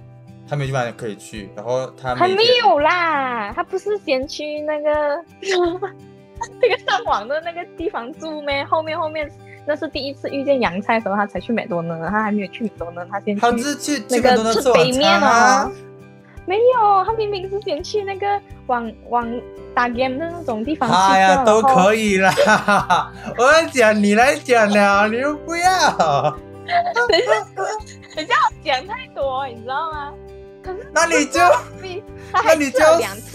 [0.48, 1.50] 他没地方可以去。
[1.56, 5.24] 然后他还没有啦，他不是先去那个
[6.62, 8.64] 那个上网的那个地方住咩？
[8.66, 9.30] 后面后面
[9.66, 15.72] 那是第一次遇见洋菜的时候，他才去美多呢，他还没有去美多呢，他先去他是去那个吃吃北面啊哦。。
[16.48, 19.42] 没有，他明明是先去那个网网
[19.74, 22.12] 打 game 的那种地方去哎呀，都可以。
[22.12, 22.32] 以啦。
[23.38, 25.72] 我在讲，你来讲了，你又不要。
[27.10, 27.32] 等一下，
[28.16, 30.14] 等一下，我讲太多，你知道吗？
[30.94, 31.40] 那你就
[32.44, 32.80] 那你就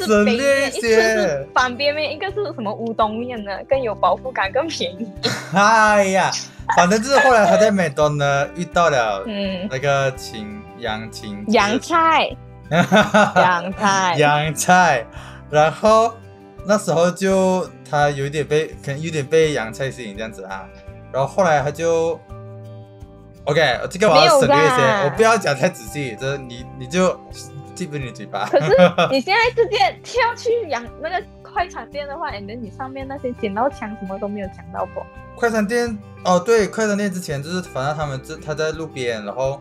[0.04, 3.52] 省略面，一些是反边面，一个是什么乌冬面呢？
[3.68, 5.10] 更有饱腹感，更便宜。
[5.54, 6.30] 哎呀，
[6.76, 10.46] 反正就是后来他在美东呢遇到了嗯，那个秦
[10.78, 12.30] 杨秦洋菜，
[12.70, 15.06] 洋菜，洋菜，
[15.50, 16.12] 然后
[16.66, 20.64] 那时候就他有一点被，可能有点被洋菜吸引这样子啊，
[21.12, 22.20] 然后后来他就
[23.44, 27.18] ，OK，这个我要省略一些，我不要讲太仔细，这你你就
[27.74, 28.46] 记不住你嘴巴。
[28.46, 28.72] 可是
[29.10, 35.04] 你现在直接跳去养那个快餐店的话， 你的你上面那些捡到枪什么都没有讲到过？
[35.36, 39.60] 快餐店哦，对，快餐店之前就是反正他们这他在路边，然后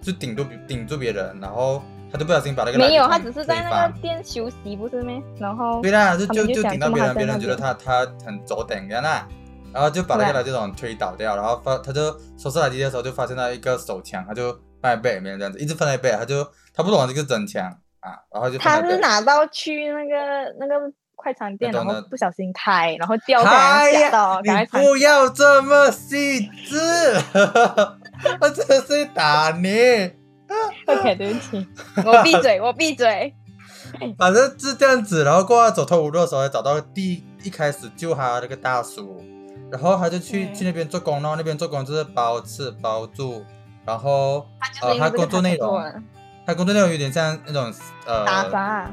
[0.00, 5.12] 就顶住顶住别人，然后他就不小心把那个没有，他只是在那个店休息，不是吗？
[5.40, 9.26] 然后对啦，就就就就顶到别人，别人觉得他他很走顶的啦，
[9.76, 17.62] 然后就把那个垃圾桶推倒掉，然后发他就收拾垃圾的时候就发现到一个手枪，他就放在背里面这样子，一直放在背，他就他不懂这个是真枪
[18.00, 18.80] 啊，然后就他。
[18.80, 26.78] 是拿到去那个那个快餐店，然后不小心开，然后掉下来，哎呀吓到，赶快藏你不要这么细致，
[28.40, 29.68] 我真的是打你。
[30.86, 31.68] OK，对不起，
[32.02, 33.34] 我闭嘴，我闭嘴。
[34.18, 39.22] 反正是这样子，然后过后走投无路的时候，找到第一开始救他那个大叔，
[39.70, 43.44] 然后他就去、嗯去那边做工，然后那边做工就是包吃包住，
[43.84, 45.92] 然后他就是呃他工作内容，
[46.46, 47.72] 他工作内容有点像那种
[48.06, 48.90] 呃打杂，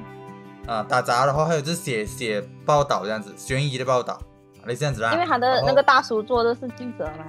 [0.68, 4.20] 啊打杂，然后还有就是写写报道这样子，悬疑的报道，
[4.66, 5.14] 类似这样子啦。
[5.14, 7.26] 因为他的那个大叔做的是记者嘛，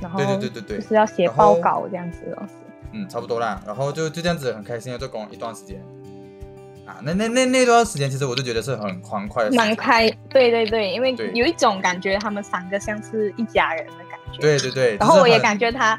[0.00, 2.46] 然后对对对对对就是要写报告这样子哦。
[2.92, 5.84] 嗯差不多啦，然后就就这样子很开心的做工一段时间，
[6.94, 14.40] 啊，那那那那段时间，其实我就觉得是很欢快的，蛮开，对对对，因为有一种感觉，他们三个像是一家人的感觉。
[14.40, 15.98] 对对对，然后我也感觉他，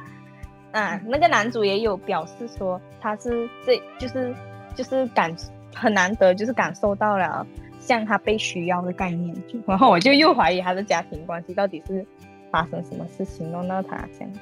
[0.72, 4.34] 嗯，那个男主也有表示说，他是这就是
[4.74, 5.36] 就是感
[5.74, 7.46] 很难得，就是感受到了
[7.80, 9.36] 像他被需要的概念。
[9.68, 12.06] 然后我就又怀疑他的家庭关系到底是
[12.52, 14.40] 发生什么事情弄到他这样子。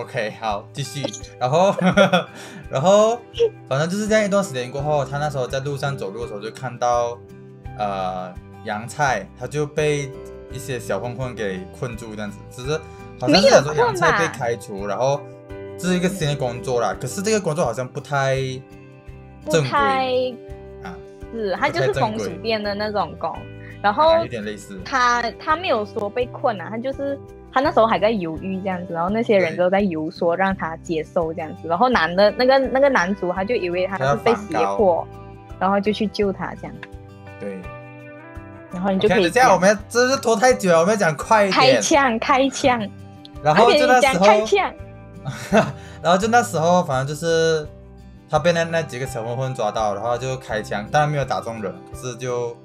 [0.00, 1.04] OK，好，继续。
[1.38, 1.74] 然后，
[2.70, 3.20] 然后，
[3.68, 7.18] 反正就是这样一段时间过后，他那时候在路上走路的时候，就看到，
[7.78, 8.32] 呃，
[8.64, 10.10] 杨菜，他就被
[10.50, 12.38] 一些小混混给困住，这样子。
[12.50, 12.80] 只是
[13.20, 15.20] 好像说杨菜被开除，然后
[15.78, 16.96] 这是一个新的工作啦。
[16.98, 18.36] 可是这个工作好像不太
[19.44, 20.36] 不正太规
[20.82, 20.96] 啊，
[21.30, 23.36] 是，他就是风太正规俗店的那种工，
[23.82, 24.80] 然后啊有点类似。
[24.82, 27.18] 他他没有说被困啊，他就是
[27.52, 35.06] 他那时候还在犹豫这样子，然后那些人都在游说让他接受这样子，然后男的那个那个男主他就以为他是被胁迫，
[35.58, 36.74] 然后就去救他这样，
[37.40, 37.60] 对，
[38.72, 41.80] 然后你就可以这样我们要真是拖太久了，我们要讲快一开。
[41.80, 42.88] 枪开枪，
[43.42, 44.72] 然后就那时候，开枪，
[46.02, 47.66] 然后就那时候，反正就是
[48.28, 52.56] 他被那那几个小混混抓到，然后就开枪，当然没有打中人，可是就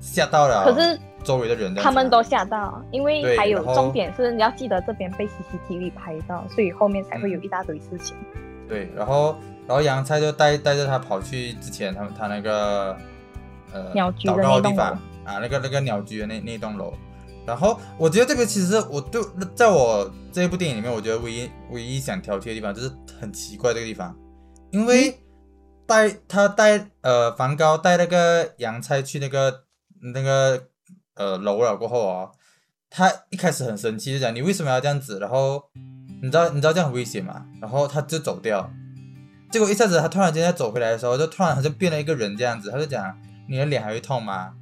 [0.00, 0.64] 吓到了。
[0.64, 1.74] 可是周围的人。
[1.74, 8.16] 他们都吓到，因为还有重点是你要记得这边被 CCTV 拍到，所以后面才会有一大堆事情。
[8.68, 12.96] 对，然后然后杨菜就带带着他跑去之前他们他那个
[13.72, 14.90] 呃鸟居那栋的地方
[15.24, 16.92] 啊，那个那个鸟居的那那栋楼。
[17.44, 19.20] 然后我觉得这边其实我对
[19.54, 24.16] 在我这一部电影里面，我觉得唯一唯一想挑剔的地方就是很奇怪这个地方，
[24.70, 25.18] 因为
[25.86, 29.64] 带他带呃梵高带那个杨菜去那个
[30.14, 30.68] 那个
[31.14, 32.30] 呃楼了过后啊，
[32.90, 35.18] 他一开始很生气，就讲你为什么要这样子？
[35.18, 35.62] 然后
[36.22, 37.46] 你知道你知道这样很危险嘛？
[37.60, 38.70] 然后他就走掉，
[39.50, 44.52] 结果一下子他突然间再走回来的时候，就突然好像变了一个人这样子，他就讲你的脸还会痛吗？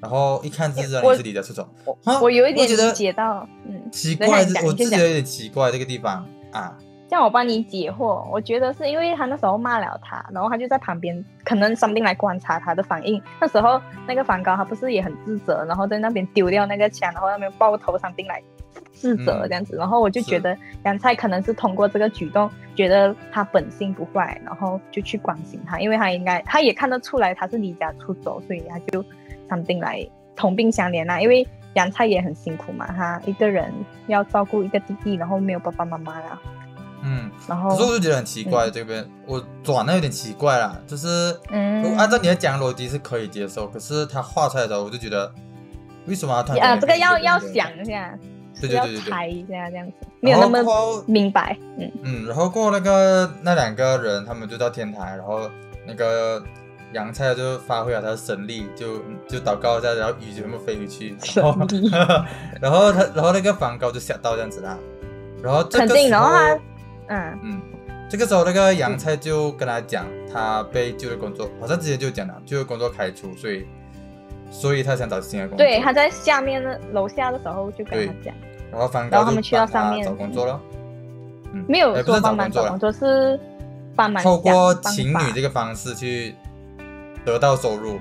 [0.00, 1.68] 然后一看就知道你是离家出走。
[1.84, 6.76] 我我有一点觉得理解到，嗯，奇怪，我自己有点奇怪这个地方啊。
[7.10, 8.24] 叫我帮你解惑。
[8.30, 13.20] 我觉得是因为他那时候骂了他，然后他就在旁边，可能 something 来观察他的反应。
[13.40, 18.40] 那时候那个梵高他不是也很自责，然后在那边丢掉那个枪，然后那边抱头上定来
[18.92, 19.76] 自责这样子。
[19.76, 29.04] 然后我就觉得杨菜可能是通过这个举动，觉得他本性不坏，然后就去关心他，因为他应该他也看得出来他是离家出走，所以他就
[29.48, 31.20] 上定来同病相怜啦。
[31.20, 31.44] 因为
[31.74, 33.72] 杨菜也很辛苦嘛，他一个人
[34.06, 36.40] 要照顾一个弟弟，然后没有爸爸妈妈啦。
[37.02, 41.96] 嗯，然后可是我就觉得很奇怪，这边我转的有点奇怪啦，就是嗯。
[41.96, 45.32] 按照你的讲逻辑是可以接受，可是他画出来的时候，我就觉得
[46.06, 48.16] 为什么要突然啊，间这个要要想一下，
[48.60, 49.10] 对对对对对。
[49.10, 51.56] 猜一下这样子，没有那么明白。
[51.78, 55.50] 嗯，嗯，然后过那个那两个人，他们就到天台，然后
[55.86, 56.42] 那个
[56.92, 61.66] 杨菜就发挥了他的神力，就就祷告一下，然后鱼全部飞回去，然后
[62.60, 64.76] 然后他然后那个梵高就吓到这样子啦，
[65.42, 66.10] 然后肯定。
[66.10, 66.58] 然后他，
[67.10, 67.60] 嗯，嗯，
[68.08, 73.66] 这个时候那个杨菜就跟他讲，他被旧的工作，好像之前就讲了，旧的工作开除，所以
[74.50, 75.66] 所以他想找新的工作。
[75.66, 78.34] 对，他在下面的楼下的时候就跟他讲，
[78.70, 80.60] 然后翻高然后他们去到上面找工作了，
[81.52, 81.64] 嗯。
[81.68, 83.38] 没有哎不帮忙工作，是
[83.96, 86.34] 帮忙透过情侣这个方式去
[87.24, 87.96] 得到收入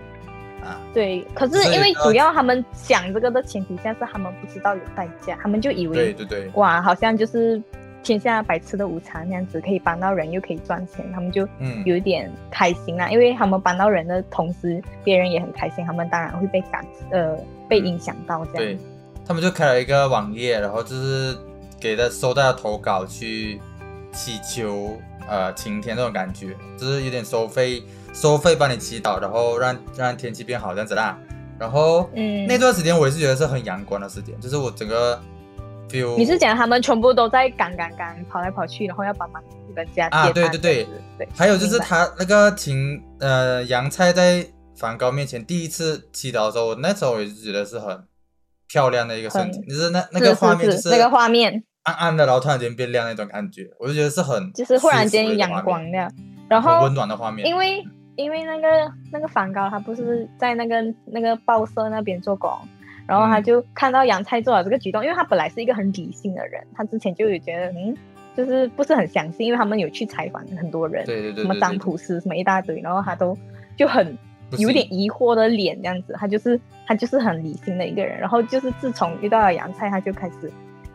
[0.64, 0.80] 啊。
[0.94, 7.62] 对，可是因为主要他们讲这个的前提下是他们不知道有代价，他们就以为对对对，哇，好像就是
[8.02, 13.10] 天下白吃的午餐那样子，可以帮到人又可以赚钱，他们就嗯有一点开心啦。
[13.10, 18.82] 因为他们帮到人的同时，别人也很开心，他们当然会被感呃被影响到这对样。，
[19.28, 21.38] 他们就开了一个网页，然后就是
[21.80, 23.60] 给的收到的投稿去
[24.12, 27.84] 祈求呃晴天这种感觉，就是有点收费
[28.14, 31.18] 收费帮你祈祷，然后让让天气变好这样子啦。
[31.60, 35.22] 然后嗯，那段时间我也是觉得是很阳光的时间，就是我整个
[35.90, 39.44] feel 你是讲他们全部都在赶赶赶跑来跑去，然后要帮忙
[39.76, 40.88] 人家啊对对对。
[41.18, 44.46] 对，还有就是他那个晴呃杨菜在
[44.78, 48.04] 梵高面前第一次祈祷的时候，我那时候也是觉得是很
[48.68, 51.64] 漂亮的一个瞬间，就是那那个画面就是是那个画面。
[51.84, 56.12] 暗暗的，然后突然间变亮那种感觉，我就觉得是很就是忽然间阳光，的，
[56.50, 57.48] 然后温暖的画面。
[57.48, 57.84] 因为
[58.16, 58.68] 因为那个
[59.12, 60.76] 那个梵高他不是在那个
[61.06, 62.52] 那个报社那边做工，
[63.10, 67.98] 然后他嗯就看到杨菜做了这个举动，因为他本来是一个很理性的人，他之前就有觉得嗯，
[68.38, 73.36] 就是不是很相信，因为他们有去采访很多人，对对对什么张对对普斯什么一大堆，然后他都
[73.76, 74.16] 就很
[74.60, 80.52] 有点疑惑的脸这样子，他就是他就是很理性的一个人，然后就是自从遇到了杨菜，他就开始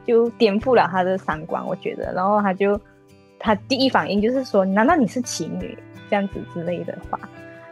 [0.06, 2.80] 就颠覆了他的三观，我觉得，然后他就
[3.38, 5.76] 他第一反应就是说，难道你是情侣？
[6.08, 7.18] 这这样子之类的话，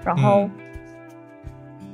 [0.04, 0.50] 然后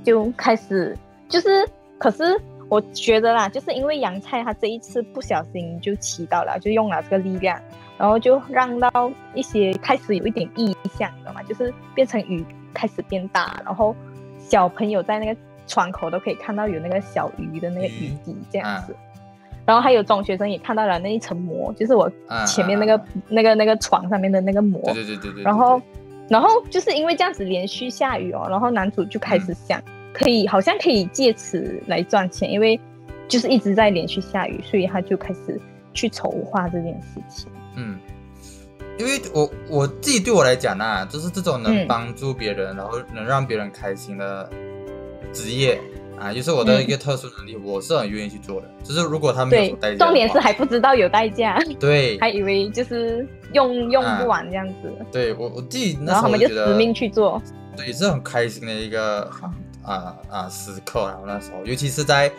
[0.02, 0.96] 就开始
[1.28, 2.22] 就是，可是
[2.68, 7.60] 我觉得啦，就是因为杨菜他这一次不小心就祈祷了，就用了这个力量，
[7.96, 11.42] 然后就让到一些开始有一点异象，知道吗？
[11.42, 13.94] 就是变成雨开始变大，然后
[14.38, 18.94] 小朋友在那个窗口都可以看到有那个小鱼的那个雨滴这样子。
[19.66, 22.10] 然后还有中学生也看到了那一层膜，就是我
[22.46, 24.80] 前面那个那个那个床上面的那个膜。
[24.94, 25.42] 对对对对。
[25.42, 25.78] 然后，
[26.30, 29.78] 然后就是因为这样子连续下雨哦，然后男主就开始想，
[30.18, 32.78] 可以好像可以借此来赚钱，因为
[33.28, 35.60] 就是一直在连续下雨，所以他就开始
[35.94, 37.50] 去筹划这件事情。
[37.76, 37.98] 嗯，
[38.98, 44.50] 因为我我自己对我来讲呢，就是这种能帮助别人，然后能让别人开心的
[45.32, 45.78] 职业。
[46.20, 48.68] 啊，就是我的一个特殊能力，我是很愿意去做的。
[48.82, 54.92] 就是如果他没有代价，重点是还不知道有代价，对， 还以为就是用用不完这样子。
[55.12, 57.40] 对我我自己那时候就死命去做，
[57.76, 59.30] 对，是很开心的一个
[59.82, 61.24] 啊啊时刻然后。
[61.26, 62.30] 那时候，尤其是在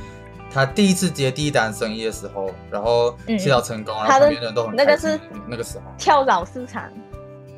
[0.51, 6.83] 他第一次接第一单生意的时候，然后祈祷成功，然后旁边人都很那个是那个时候跳蚤市场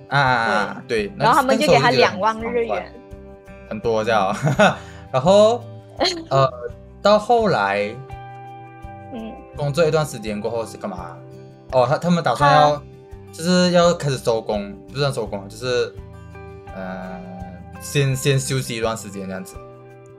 [0.10, 2.94] 啊，对，然后他们就给他两万日元，
[3.70, 4.36] 很多这样，
[5.12, 5.64] 然后。
[6.32, 6.52] 呃，
[7.00, 7.96] 到后来，
[9.14, 11.16] 嗯，工作一段时间过后是干嘛？
[11.74, 12.82] 哦，他他们打算要，
[13.32, 15.94] 就是要开始收工，不算收工，就是，
[16.76, 17.22] 呃，
[17.80, 19.56] 先先休息一段时间这样子。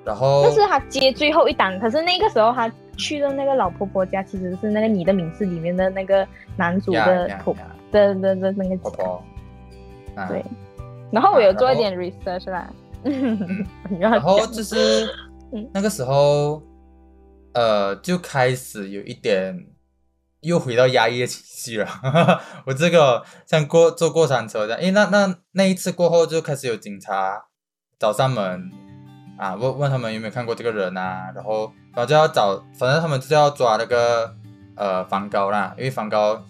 [0.04, 7.56] 然后，这是他接最后一单，可是那个时候他去的那个老婆婆家，其实是那个你的名字里面的那个男主的婆
[7.90, 9.22] 的的的那个婆婆。
[10.28, 10.44] 对，
[11.10, 12.70] 然后我有做一点 research 啦，
[13.98, 15.08] 然后就是。
[15.74, 16.62] 那个时候，
[17.52, 19.66] 呃，就开始有一点
[20.40, 21.86] 又回到压抑的情绪了。
[22.64, 27.44] 我这个像过坐过山车这样，因为那那那一次过后，就开始有警察
[27.98, 28.70] 找上门
[29.42, 34.32] 啊，问问他们有没有看过这个人啊，然后然后就要找，反正他们就要抓那个
[34.76, 36.42] 呃梵高啦，因为梵高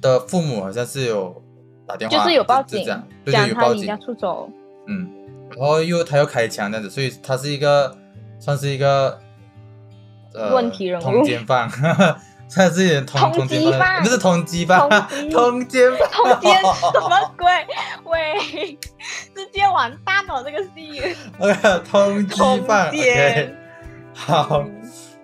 [0.00, 1.42] 的父母好像是有
[1.86, 4.48] 打电话，就是有报警，讲他离家出走。
[4.86, 5.10] 嗯，
[5.50, 7.96] 然后又他又开枪这样子，所以他是一个。
[8.44, 9.20] 算是一个
[10.34, 11.70] 呃问题人物，通奸犯，
[12.52, 14.80] 算是一点通通缉犯，不是通缉犯，
[15.30, 17.46] 通奸犯，通奸什么鬼？
[18.04, 18.78] 喂，
[19.34, 21.16] 直接完蛋了这个戏。
[21.38, 23.54] OK，通缉犯，OK，
[24.14, 24.64] 好。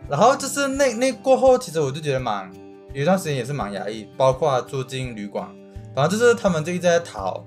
[0.09, 2.51] 然后就是那那过后，其实我就觉得蛮
[2.95, 5.47] 有一段时间也是蛮压抑，包括住进旅馆，
[5.95, 7.45] 反正就是他们就一直在逃，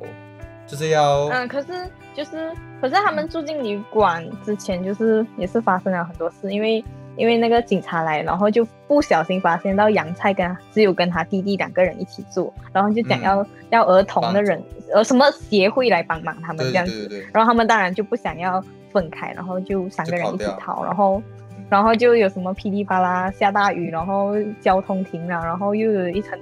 [0.67, 1.89] 就是要嗯，可是。
[2.13, 6.83] 就是，可是他们住进旅馆之前，就是也是发生了很多事，因为
[7.15, 14.61] 因为那个警察来，然后就不小心发现到杨菜跟只有跟他弟弟两个人一起住，然后就讲要要儿童的人
[14.93, 21.21] 呃什么协会来帮忙他们这样子，然后他们当然就不想要分开，然后就三个人一起逃，然后
[21.69, 26.37] 然后就有什么噼里啪啦下大雨，然后交通停了，然后又有一层。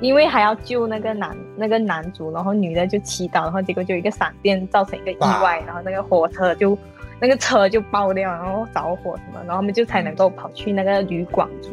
[0.00, 6.76] 因为还要救那个男那个男主，然后女的就祈祷，然后结果就一个闪电造成一个意外，然后那个火车就
[7.24, 11.70] 那个车就爆掉，然后着火什么，然后他们就才能够跑去那个旅馆住。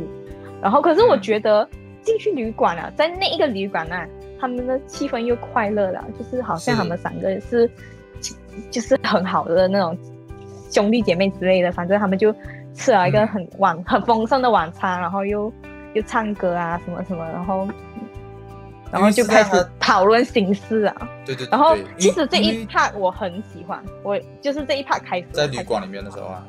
[0.62, 1.68] 然后可是我觉得
[2.02, 4.08] 进去旅馆了，在那一个旅馆啊，
[4.40, 7.70] 他们的气氛又快乐了，就是好像他们三个是
[8.70, 9.98] 就是很好的那种
[10.72, 12.34] 兄弟姐妹之类的，反正他们就
[12.74, 15.52] 吃了一个很晚很丰盛的晚餐，然后又
[15.94, 17.68] 又唱歌啊什么什么，然后。
[18.92, 21.48] 然后就开始讨论形式啊，对对。
[21.50, 26.46] 然后其实这一 part 我很喜欢，我就是这一 part 开始在旅馆里面的时候啊。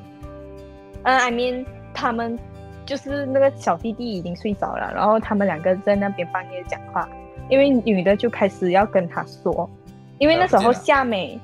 [1.05, 2.39] 嗯，I mean 他们
[2.85, 7.09] 就是那个小弟弟已经睡着了，然后他们两个在那边半夜讲话，
[7.49, 9.71] 因为女的就开始要跟他说，
[10.19, 11.39] 因为那时候夏美，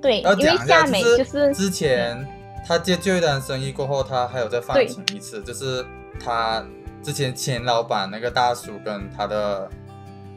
[0.00, 2.26] 对，因为夏美就是之前
[2.66, 5.84] 他接旧一单生意过后，他还有再放晴一次，就是
[6.18, 6.64] 他。
[7.06, 9.70] 之前前老板那个大叔跟他的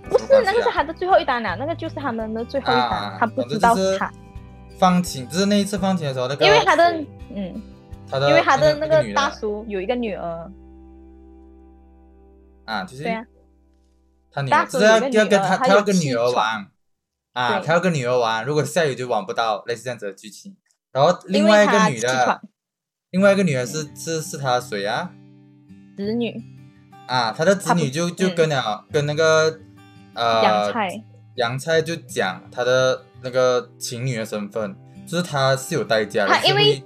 [0.08, 4.12] 不是那个是他的最后一单了，那个就是他们的最后一单，他不知道他。
[4.78, 7.04] 放晴，就是那一次放晴的时候，那个因为他的
[7.36, 7.60] 嗯，
[8.08, 10.52] 他的因为他的那个大叔有一个女儿。
[12.66, 13.26] 啊，就是对啊，
[14.32, 16.68] 他女儿是要要跟他他要跟女儿玩。
[17.34, 20.56] 啊，他要跟女儿玩，如果下雨就玩不到，类似这样子的剧情。
[20.92, 22.42] 然后另外一个女的，
[23.10, 25.12] 另外一个女儿是是是他谁啊？
[25.98, 26.59] 子女。
[27.10, 29.60] 啊，他的子女就就跟了跟那个
[30.14, 31.04] 呃杨菜。
[31.36, 34.76] 杨菜就讲他的那个情侣的身份，
[35.08, 36.84] 就是他是有代价的，因为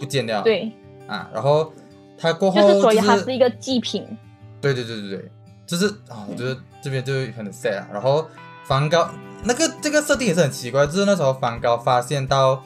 [0.00, 0.72] 不见掉对。
[1.06, 1.72] 啊，然后
[2.16, 4.06] 他过后就是所以他是一个祭品，
[4.60, 5.30] 对对对对对，
[5.66, 8.26] 就是啊，我觉得这边就很 sad，然后
[8.64, 9.10] 梵高
[9.44, 12.62] 那个这个设定也是很奇怪，就是那时候梵高发现到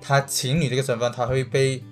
[0.00, 1.82] 他情侣这个身份，他会被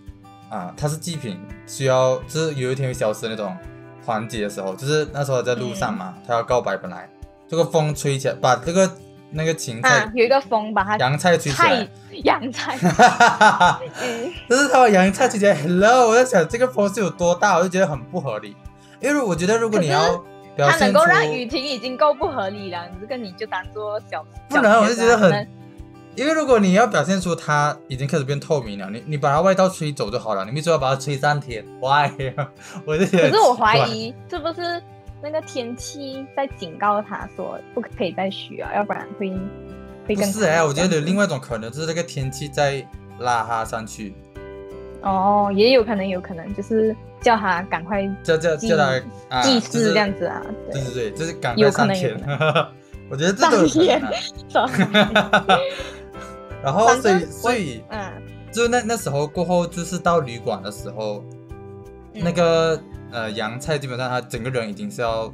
[0.48, 3.56] 啊，他是祭品，需要就是有一天会消失那种
[4.04, 7.08] 环节的时候，就是那时候在路上嘛，他要告白，本来
[7.48, 8.90] 这个风吹起来，把这个
[9.30, 11.68] 那个芹菜、啊，有一个风把它洋菜吹起来。
[11.68, 11.88] 菜，
[12.24, 12.76] 洋菜，
[14.02, 18.56] 嗯， 就是他把洋菜吹起来，hello，我在想这个风是有多大，我就觉得很不合理，
[19.00, 20.16] 因为我觉得如果你要
[20.56, 25.48] 表它能够让雨停已经够不合理了，你这个你就当做小不能，我就觉得很
[26.20, 32.10] 因为如果你要表现出它已经开始变透明了，你你把它外套吹走就好了，你没说要把它吹三天，why？
[32.84, 34.82] 我就觉得可是我怀疑是不是
[35.22, 39.30] 那个天气在警告他说不可以再许啊，要不然会
[40.06, 42.86] 会更不是哎、我觉得有另外外一种可能，就是这个天气在
[43.18, 44.12] 拉它上去，
[45.00, 49.00] 哦，也有可能，有可能就是叫他赶快叫叫叫它
[49.30, 52.68] 啊，祭祀就是这样子啊，对对对，就是赶快上天能有可。
[53.10, 54.12] 我觉得这都有可能、啊。
[54.48, 54.54] 是
[55.02, 55.58] 吧？
[56.62, 58.10] 然后所以所以嗯，
[58.52, 61.24] 就那那时候过后，就是到旅馆的时候，
[62.14, 62.22] 嗯。
[62.22, 62.80] 那个
[63.12, 65.32] 呃洋菜基本上他整个人已经是要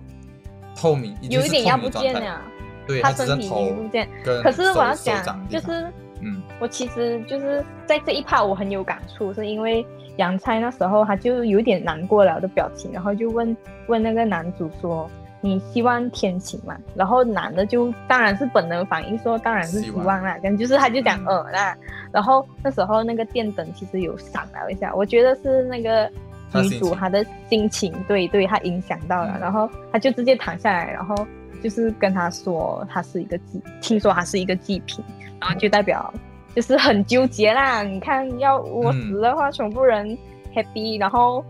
[0.75, 2.41] 透明，已经是有一点要不见了，
[2.87, 4.09] 对，他身体已只剩头经不见。
[4.43, 6.43] 可是我要讲，就是嗯。
[6.59, 9.85] 我其实就是在这一 part 我很有感触，是因为
[10.17, 13.55] 杨菜那时候他就有点难过了的表情，然后就问
[13.89, 15.11] 问那个男主说
[15.41, 21.77] ：“你希望天晴嘛？”然后男的就当然是本能反应说：“当然是希望啦。”跟就是他就讲嗯呃啦，
[22.13, 26.11] 然后那时候那个电灯其实有闪了一下，我觉得是那个
[26.55, 31.15] 女主她的心情对对她影响到了，嗯然后她就直接躺下来，然后
[31.63, 35.05] 就是跟他说他是一个祭，听说他是一个祭品，
[35.41, 36.13] 然后就代表
[36.55, 37.83] 就是很纠结啦。
[37.83, 40.17] 你看，要我嗯死的话，全部人
[40.55, 41.45] happy，然后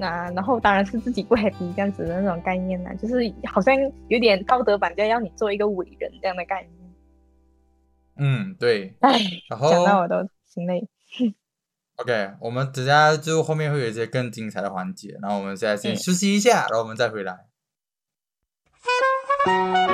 [0.00, 3.76] 那、然后当然是自己不 happy 这样子的那种概念呢，就是好像
[4.08, 6.72] 有点道德绑架，要你做一个伟人这样的概念。
[8.16, 10.88] 嗯对，唉，然后讲到我都心累。
[11.96, 17.46] OK，我们等下就后面会有一些更精彩的环节，然后我们现在先嗯休息一下，然后我们再回来。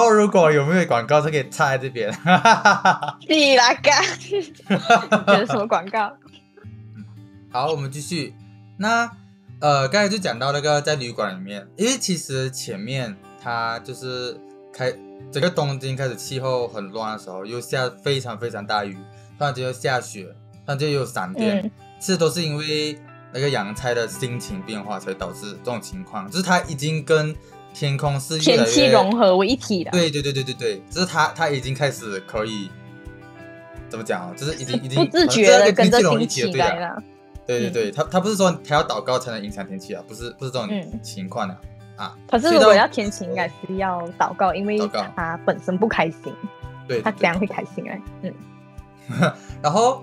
[0.00, 2.10] 后如果有没有广告，就可以插在这边。
[3.28, 3.92] 你啦嘎，
[5.26, 6.12] 这是什么广告？
[7.50, 8.34] 好，我们继续。
[8.78, 9.10] 那
[9.60, 14.38] 呃，刚才就讲到那个在旅馆里面，因为其实前面它就是
[14.72, 14.92] 开
[15.30, 18.94] 整个东京开始气候很乱的时候，又下非常非常大雨，
[19.38, 21.70] 突然间又下雪，突然间又有闪电，嗯
[22.00, 22.98] 其实都是因为
[23.32, 27.34] 那个洋菜的心情变化才导致这种情况，就是它已经跟
[27.74, 29.90] 天空是天气融合为一体的。
[29.90, 32.70] 对对对对对对，就是他他已经开始可以
[33.90, 34.32] 怎么讲啊？
[34.34, 36.52] 就是已经已经不自觉的跟着天气。
[36.52, 37.02] 来了。
[37.46, 41.54] 对对对，他他不是说他要祷告才能影响天气啊，不是不是这种嗯情况的、
[41.96, 42.16] 啊。
[42.26, 44.78] 可是如果要天晴，应该是要祷告，因为
[45.14, 46.32] 他本身不开心，
[46.88, 48.00] 对，对他怎样会开心哎。
[48.22, 48.32] 嗯，
[49.60, 50.02] 然后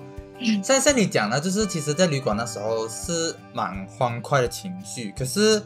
[0.63, 5.63] 像像你讲的，就是其实，在旅馆那时候是蛮欢快的情绪，可是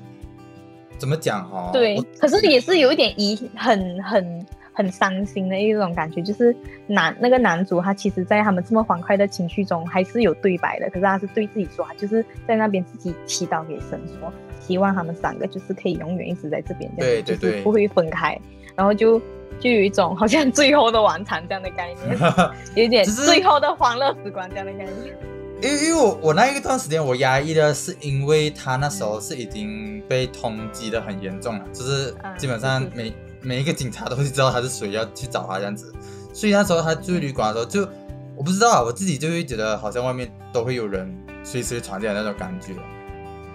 [0.97, 1.97] 怎么讲哈、对。
[2.19, 6.55] 可是也是有一点遗，很很很伤心的一种感觉，就是
[6.87, 10.89] 男那个男主他其实，在他们这么欢快的情绪中，还是有对白的。
[10.89, 18.37] 可是他是对自己说，他就是在那边自己祈祷给神说，希望他们三个就是可以永远一直在这边，对对对就是不会分开。
[18.75, 19.17] 然后就
[19.59, 22.17] 就有一种好像最后的晚餐这样的概念，
[22.75, 25.15] 有一点最后的欢乐时光这样的概念。
[25.61, 35.93] 因为因为我我那一段时间我压抑的是因为他那时候是已经被通缉的很严重了，就是嗯基本上每每一个警察都会知道他是谁，要去找他这样子。
[36.33, 37.91] 所以那时候他住旅馆的时候，就
[38.35, 41.09] 我不知道啊，我自己就会觉得好像外面都会有人
[41.43, 42.73] 随时传进来那种感觉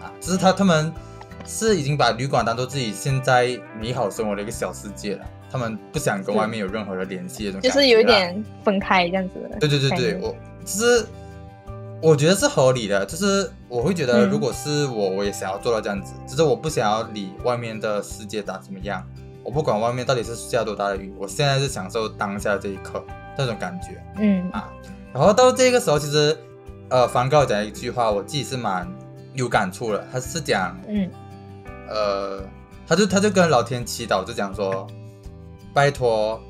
[0.03, 0.91] 啊，就是他他们
[1.47, 9.35] 是已经把旅馆当做自己现在美好生活的一个小世界了，他们不想跟外面有任何的联系的那种就是有一点分开这样子。
[9.61, 10.35] 对对对对，我
[10.65, 11.07] 就是
[12.03, 19.07] 我觉得是合理的，就是我会觉得，嗯如果是我，我也想要做到这样子，只是我不想要理外面的世界长怎么样，
[19.45, 23.05] 我不管外面到底是下多大的雨，我现在是享受当下这一刻
[23.37, 24.03] 那种感觉。
[24.17, 24.71] 嗯啊
[25.13, 26.37] 然后到这个时候，其实
[26.89, 28.89] 呃，梵高讲一句话，我自己是蛮
[29.35, 31.11] 有感触的，他是讲嗯
[31.89, 32.41] 呃，
[32.87, 34.87] 他就他就跟老天祈祷，就讲说，
[35.75, 36.41] 拜托，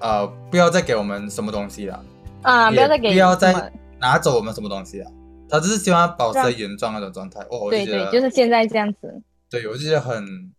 [0.00, 2.04] 呃，不要再给我们什么东西了。
[2.42, 3.72] 啊，不要再给不要再
[4.02, 5.10] 拿走我们什么东西啊！
[5.48, 7.40] 他只是希望保持原状那种状态。
[7.42, 10.52] 哦，我觉得，对，就是现在这样子，对我就觉得很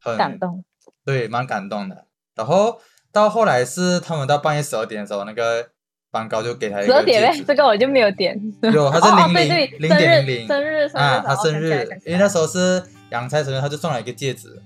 [0.00, 0.64] 很感动。
[1.04, 2.06] 对，蛮感动的。
[2.36, 2.80] 然后
[3.10, 5.68] 到后来是他们到半夜十二点的时候，那个
[6.12, 8.40] 梵高就给他一十二个点嘞，这个我就没有点。
[8.62, 14.62] 有，他是零零对对，零点零零生日生日啊，他哦生日因为那时候是杨菜生日，他就送了一个戒指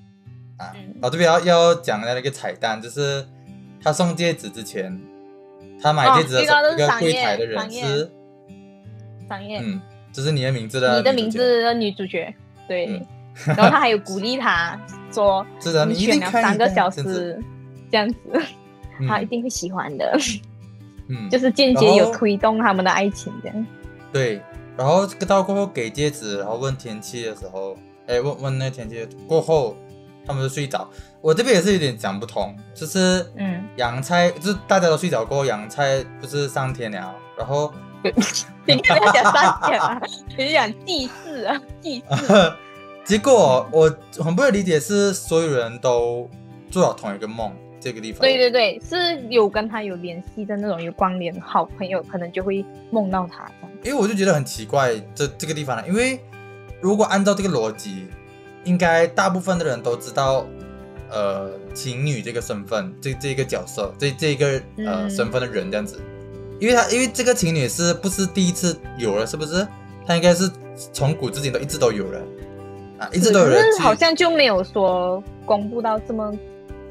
[0.59, 0.73] 啊。
[0.75, 3.27] 嗯我这边要要讲的那个彩蛋，就是
[3.83, 5.01] 他送戒指之前，
[5.83, 8.11] 他买哦戒指的时候，这个都是一个柜台的人是，
[9.29, 9.81] 商业，嗯，
[10.13, 12.35] 这是你的名字的你的名字的女主角，
[12.69, 12.87] 对。
[12.87, 13.07] 嗯，
[13.57, 14.79] 然后他还有鼓励他
[15.13, 17.41] 说， 是的，你选了看一看三个小时，
[17.91, 18.17] 这样子，
[19.01, 19.07] 嗯。
[19.07, 20.19] 他一定会喜欢的，
[21.09, 23.67] 嗯， 就是间接有推动他们的爱情这样。
[24.13, 24.43] 对，
[24.77, 27.77] 然后到过后给戒指，然后问天气的时候，
[28.07, 29.77] 哎，问问那天气过后，
[30.27, 30.89] 他们就睡着。
[31.21, 37.73] 我这边也是有点讲不通，就是嗯，洋菜，就是大家都睡着过后，洋菜不是上天了，然后
[38.67, 40.01] 你跟他讲三点啊，
[40.37, 42.53] 你就讲祭祀啊，祭祀。
[43.05, 46.29] 结果我很不能理解是所有人都
[46.71, 48.21] 做了同一个梦，这个地方。
[48.21, 53.77] 对对对，是有跟他有联系的那种有关联，好朋友可能就会梦到他这样。
[53.83, 56.21] 因为我就觉得很奇怪，这这个地方呢，因为
[56.81, 58.07] 如果按照这个逻辑，
[58.65, 60.47] 应该大部分的人都知道，
[61.11, 64.47] 呃，情侣这个身份，这这一个角色，这这一个
[64.79, 66.01] 呃、嗯身份的人这样子，
[66.59, 69.67] 因为他因为这个情侣是不是第一次有了，是不是？
[70.07, 70.51] 他应该是
[70.93, 72.23] 从古至今都一直都有人
[72.99, 76.33] 啊，一直都有人可是好像就没有说公布到这么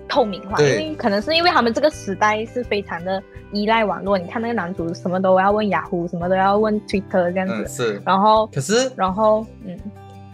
[0.08, 4.18] 透明化，因为可能是因为他们这个时代是非常的依赖网络。
[4.18, 9.78] 你看那个男主什么都要问雅虎，什么都要问 Twitter 这样嗯子，是，然后可是然后嗯，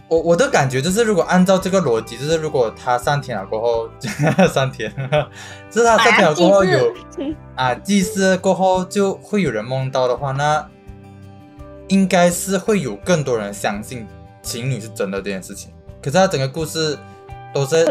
[0.08, 3.88] 我我的感觉就是，如果按照这个逻辑，就是如果他上天了过后，
[4.52, 4.92] 上天，
[5.68, 6.94] 就是他上天了过后有
[7.56, 10.64] 啊祭祀过后就会有人梦到的话，那
[11.88, 14.06] 应该是会有更多人相信
[14.42, 15.72] 情侣是真的这件事情。
[16.00, 16.96] 可是他整个故事
[17.52, 17.84] 都是，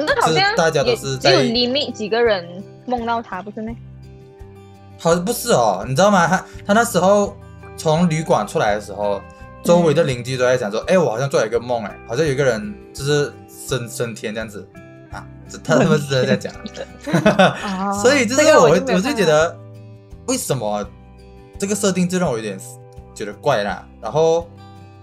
[0.55, 3.73] 大家都是在只有 limit 几个人梦到他，不是吗？
[4.97, 6.25] 好像不是哦，你知道吗？
[6.27, 7.35] 他他那时候
[7.75, 9.21] 从旅馆出来的时候，
[9.65, 14.65] 周围的邻居都在讲说，哎、我好像做了一个梦，哎，好像有一个人就是升升天这样子
[15.11, 16.53] 啊，这他他们是真的在讲，
[17.63, 19.57] 啊 所以就是这个我我就觉得
[20.27, 20.87] 为什么
[21.57, 22.59] 这个设定就让我有点
[23.15, 23.87] 觉得怪啦。
[23.99, 24.47] 然后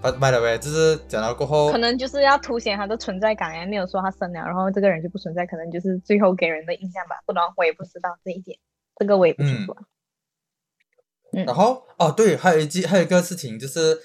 [0.01, 7.17] ，by by the way，就是讲到过后可，能就是要凸显他的存在感，哎没有说他生了，然后这个人就不存在，可能就是最后给人的印象吧。
[7.25, 8.57] 不然我也不知道这一点，
[8.97, 9.81] 这个我也不清楚啊。
[9.81, 13.99] 嗯然后哦对，还有一季还有一个事情就是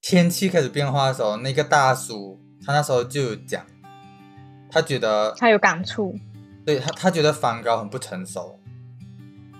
[0.00, 3.62] 天气开始变化的时候，那个大叔他那时候就有讲，
[4.70, 6.14] 他觉得他有感触，
[6.64, 8.58] 对他，他觉得梵高很不成熟，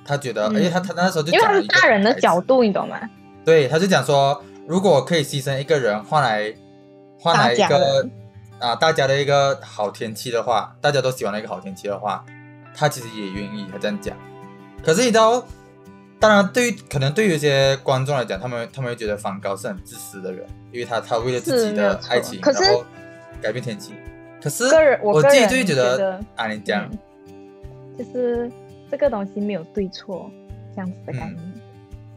[0.04, 2.98] 他觉得，嗯而且他他那时候就因为他是大人的角度，你懂吗？
[3.44, 6.54] 对，他就讲说，如果可以牺牲一个人换来
[7.18, 8.08] 换来一个的
[8.58, 12.24] 啊大家的一个好天气的话，大家都喜欢的一个好天气的话，
[12.74, 14.16] 他其实也愿意，他这样讲。
[14.84, 15.42] 可是你知道，
[16.20, 22.84] 当然对于可能对于一些观众来讲，他们他们会觉得梵高是很自私的人，因为他他为了自己的爱情，然后
[23.40, 23.94] 改变天气。
[24.42, 26.84] 可是个人我我自己就会觉得啊，你讲。
[26.90, 26.98] 嗯
[27.98, 28.48] 就是
[28.88, 30.30] 这个东西没有对错
[30.72, 31.52] 这样子的概嗯念。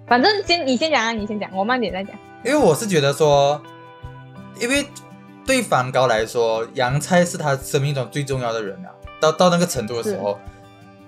[0.05, 2.15] 反正先你先讲啊，你先讲，我慢点再讲。
[2.45, 3.59] 因为我是觉得说，
[4.59, 4.85] 因为
[5.43, 8.93] 对梵高来说，杨菜是他生命中最重要的人啊。
[9.19, 10.37] 到到那个程度的时候，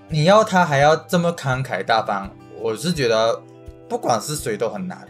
[0.09, 2.31] 你要他还要这么慷慨大方，
[2.63, 3.41] 我是觉得
[3.89, 5.05] 不管是谁都很难。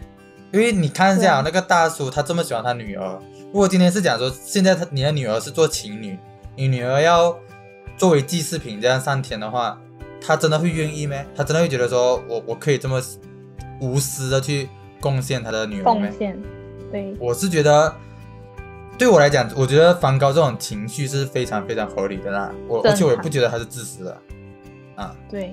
[0.52, 3.18] 因为你看一下、啊那个大叔，他这么喜欢他女儿。
[3.52, 6.18] 如果今天是讲说，现在他你的女儿是做情侣，
[6.56, 7.36] 你女儿要
[7.96, 9.80] 作为祭祀品这样上天的话，
[10.20, 11.16] 他真的会愿意吗？
[11.34, 13.00] 他真的会觉得说我我可以这么
[13.80, 14.68] 无私的去
[15.00, 16.12] 贡献他的女儿吗贡？
[16.18, 16.40] 献，
[16.90, 17.92] 对，我是觉得，
[18.96, 22.52] 对我来讲，我觉得梵高这种情绪是非常非常合理的啦。
[22.68, 24.16] 我而且我也不觉得他是自私的
[24.94, 25.14] 啊。
[25.28, 25.52] 对，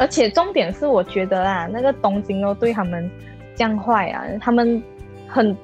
[0.00, 3.08] 而且重点是，我觉得啊，那个东京都对他们
[3.54, 4.82] 这样坏啊，他们
[5.28, 5.54] 很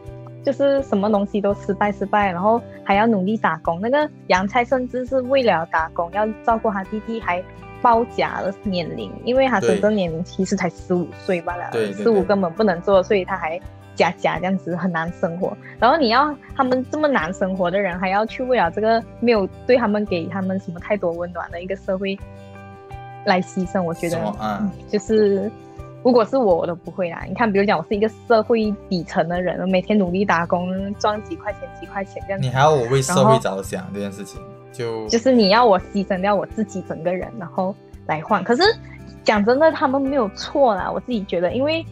[0.44, 3.80] 就是什么东西都失败失败，然后还要努力打工。
[3.80, 7.42] 那个杨菜甚至是为了打工，要照顾他弟弟，还
[7.80, 13.58] 包夹了年龄，因为他真正年龄其实才十五岁罢了，十五根本不能做，所以他还。
[13.96, 22.14] 加加这样子很难生活，然后你要他们这么难生活的人，还要去为了这个没有对他们给他们什么太多温暖的一个社会
[23.26, 24.18] 来牺牲，我觉得
[24.88, 25.50] 就是
[26.02, 27.24] 如果是我，我都不会啦。
[27.28, 34.40] 你看，比如讲，我是一个社会底层的人，每天努力打工赚几块钱几块钱这样子，你还要我为社会着想这件事情，
[34.72, 37.74] 就就是你要我牺牲掉我自己整个人，然后
[38.06, 38.42] 来换。
[38.44, 38.62] 可是
[39.24, 41.84] 讲真的，他们没有错啦，我自己觉得，因为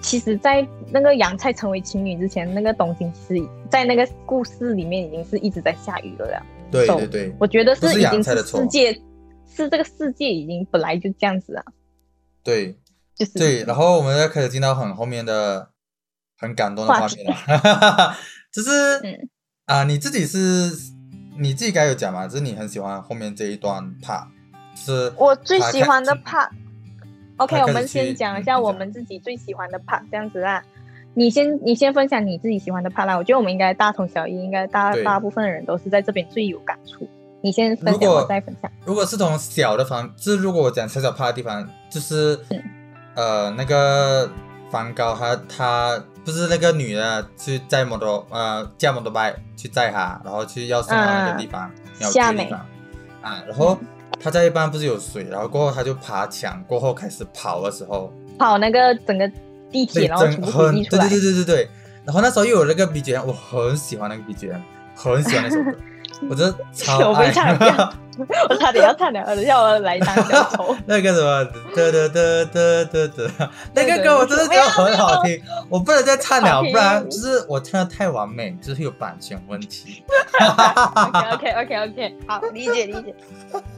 [0.00, 6.42] 其实，在那个杨菜成为情侣之前，那个东京其实在那个故事里面已经是一直在下雨了啦。
[6.70, 8.96] 对对对，我觉得是已经世界
[9.56, 11.64] 是这个世界已经本来就这样子啊，
[12.44, 12.76] 对
[13.14, 15.70] 就是对，然后我们就开始进到很后面的
[16.38, 18.14] 很感动的画面了，
[18.52, 19.28] 就是嗯
[19.64, 20.70] 啊、你自己是
[21.38, 24.26] 你自己该有讲嘛，就是你很喜欢后面这一段 part，
[24.76, 26.50] 是我最喜欢的 part。
[27.38, 30.62] OK，我们先讲一下我们自己最喜欢的 part，这样子啦。
[31.14, 33.16] 你先，你先分享你自己喜欢的 part 啦。
[33.16, 37.08] 我觉得我们应该大同小异，应该大大部分的人都是在这边最有感触。
[37.46, 38.68] 你先分享，我再分享。
[38.84, 42.60] 如果是从小的房，就是如果我讲小小怕的地方，就是、嗯
[43.14, 44.28] 呃那个
[44.68, 51.70] 梵高他他不是那个女的去载摩托呃驾摩托 bike 去载他，然后去要送到那个地方，
[52.00, 52.60] 鸟居夏美的地方
[53.22, 53.78] 啊，然后
[54.20, 59.30] 他在一半不是有水，然后过后他就爬墙，过后开始跑的时候，跑那个整个
[59.70, 60.74] 地铁，然后全部水很。
[60.74, 61.68] 对对对对对对，
[62.04, 64.60] 然后那时候又有那个 BGM，我很喜欢那个 BGM，
[64.96, 65.78] 很喜欢那首歌，
[66.28, 67.32] 我真的超 我爱非。
[67.32, 67.92] 常要，
[68.48, 70.74] 我差点要唱了，等下我来当小丑。
[70.86, 71.44] 那个什么，
[71.74, 73.30] 得得得得得得，
[73.74, 80.02] 那个歌我真的觉得很好听，我不能再唱了，不然就是我唱的太完美，就是有版权问题。
[80.38, 83.14] OK OK OK OK，好，理解理解，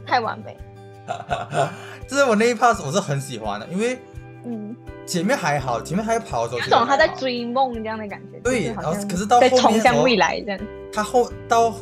[0.05, 0.57] 太完美。
[2.07, 3.99] 就是我那一 part 我是很喜欢的，因为
[4.45, 4.75] 嗯，
[5.05, 8.39] 前面还好，前面还跑的时候有觉得还好，种他在追梦这样的感觉。
[8.41, 10.59] 对然后可是到在后面冲向未来这样。
[10.93, 11.73] 他后到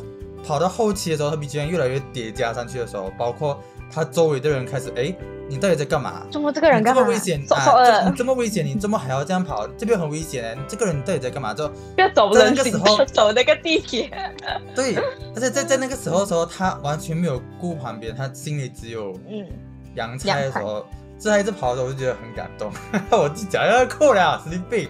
[0.48, 5.14] 跑到后期的时候，他 BGM 越来越叠加上去的时候，包括他周围的人开始，哎，
[5.46, 6.22] 你到底在干嘛？
[6.30, 7.02] 中国这个人干嘛？
[7.02, 8.08] 这么危险啊！
[8.08, 9.68] 你，这么危险，你这么还要这样跑？
[9.76, 11.52] 这边很危险的，这个人到底在干嘛？
[11.52, 14.10] 就不要走在人行那个时候道，走那个地铁。
[14.74, 14.96] 对，
[15.34, 19.46] 而且在在那个时候的时候，他完全没有顾旁边，他心里只有嗯，
[19.96, 20.82] 洋菜的时候，
[21.18, 22.72] 这他一直跑的时候，我就觉得很感动。
[23.20, 24.88] 我自己讲要哭了，神经病。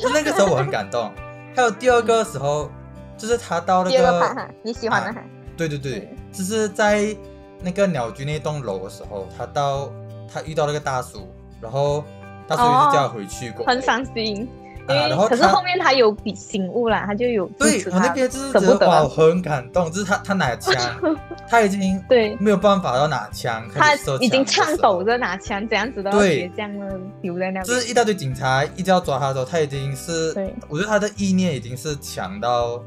[0.00, 1.10] 就那个时候我很感动。
[1.56, 2.70] 还有第二个时候，
[3.16, 5.22] 就是他到那第二个个盘哈，你喜欢的哈，
[5.56, 7.14] 对对对嗯，就是在
[7.60, 9.90] 那个鸟居那栋楼的时候，他到
[10.32, 11.28] 他遇到那个大叔，
[11.60, 12.04] 然后
[12.48, 14.48] 大叔一直叫他回去过，很伤心。
[14.88, 18.72] 因啊，为然后可是后面他有比醒悟啦，他就有支对我那边就是舍不得。
[18.72, 20.74] 觉得哇，很感动，就是他他拿枪，
[21.48, 22.34] 他已经对。
[22.40, 26.50] 没有办法要拿枪，他开始射已经颤抖着拿枪，这样子都要对。
[26.50, 27.64] 倔强的留在那边。
[27.64, 32.82] 就是一大堆警察一直要抓他的时候，他已经是对，我觉得他的意念已经是强到，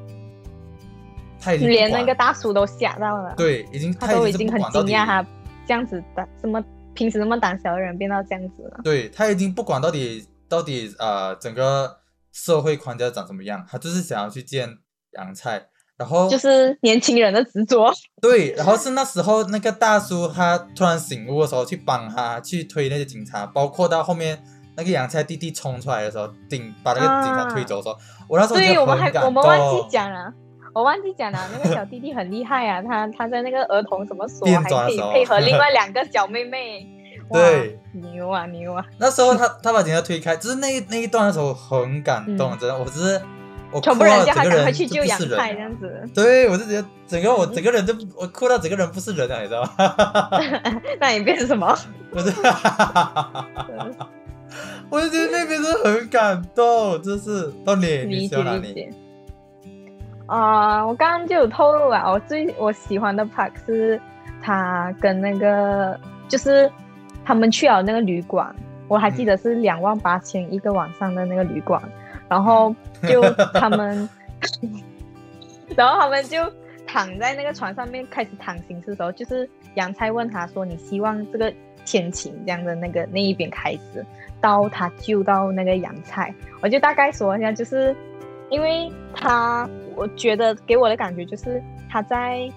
[1.46, 5.24] 他已经连那个大叔都吓到了，对，已经他他已经都已经很惊讶，他
[5.68, 6.64] 这样子的这么
[6.96, 8.80] 平时那么胆小的人变到这样子了。
[8.84, 11.98] 对他已经不管到底到底呃整个
[12.34, 14.70] 社会框架长什么样，他就是想要去见
[15.12, 15.68] 杨菜，
[15.98, 24.44] 然后就是 年轻人的执着，对，然后是那时候那个大叔他突然醒悟的时候，去帮他去推那些警察，包括到后面
[24.76, 29.30] 那个杨菜弟弟冲出来的时候，顶把那个警察推走的时候，我那时候觉对我们还我。
[29.30, 30.34] 们忘记讲了，
[30.76, 36.86] 我忘记讲了，那个小弟弟很厉害啊，他他在那个儿童什么所变还可以配合另外 两个小妹妹，
[37.32, 43.22] 哇对，牛啊牛啊，那时候他他把警察推开，就是那一那一段的时候很感动，嗯真的，我只是
[43.72, 50.30] 我全哭到部人叫他赶整个人快去救洋就不是人这样子，对，我就觉得整个我整个人就我哭到整个人不是人了，你知道吗？
[51.00, 51.74] 那你变成什么？
[52.12, 52.30] 我就
[54.90, 58.90] 我就觉得那边是很感动，就是到你你理喜欢哪里？
[60.28, 64.00] 啊、我刚刚就有透露啊，我最我喜欢的 part 是
[64.42, 66.72] 他跟那个，就是
[67.24, 68.54] 他们去了那个旅馆，
[68.88, 71.82] 我还记得是两万八千一个晚上的那个旅馆，
[72.28, 72.74] 然后
[73.08, 73.22] 就
[73.54, 74.10] 他们，
[75.76, 76.40] 然后他们就
[76.88, 81.54] 躺在那个床上面开始躺行尸的时候，就是杨菜问他说：“你希望这个
[81.86, 84.04] 天晴这样的那个那一边开始，
[84.42, 87.96] 到他救到那个杨菜。”我就大概说一下，就是
[88.56, 92.50] 因为他，我觉得给我的感觉就是他在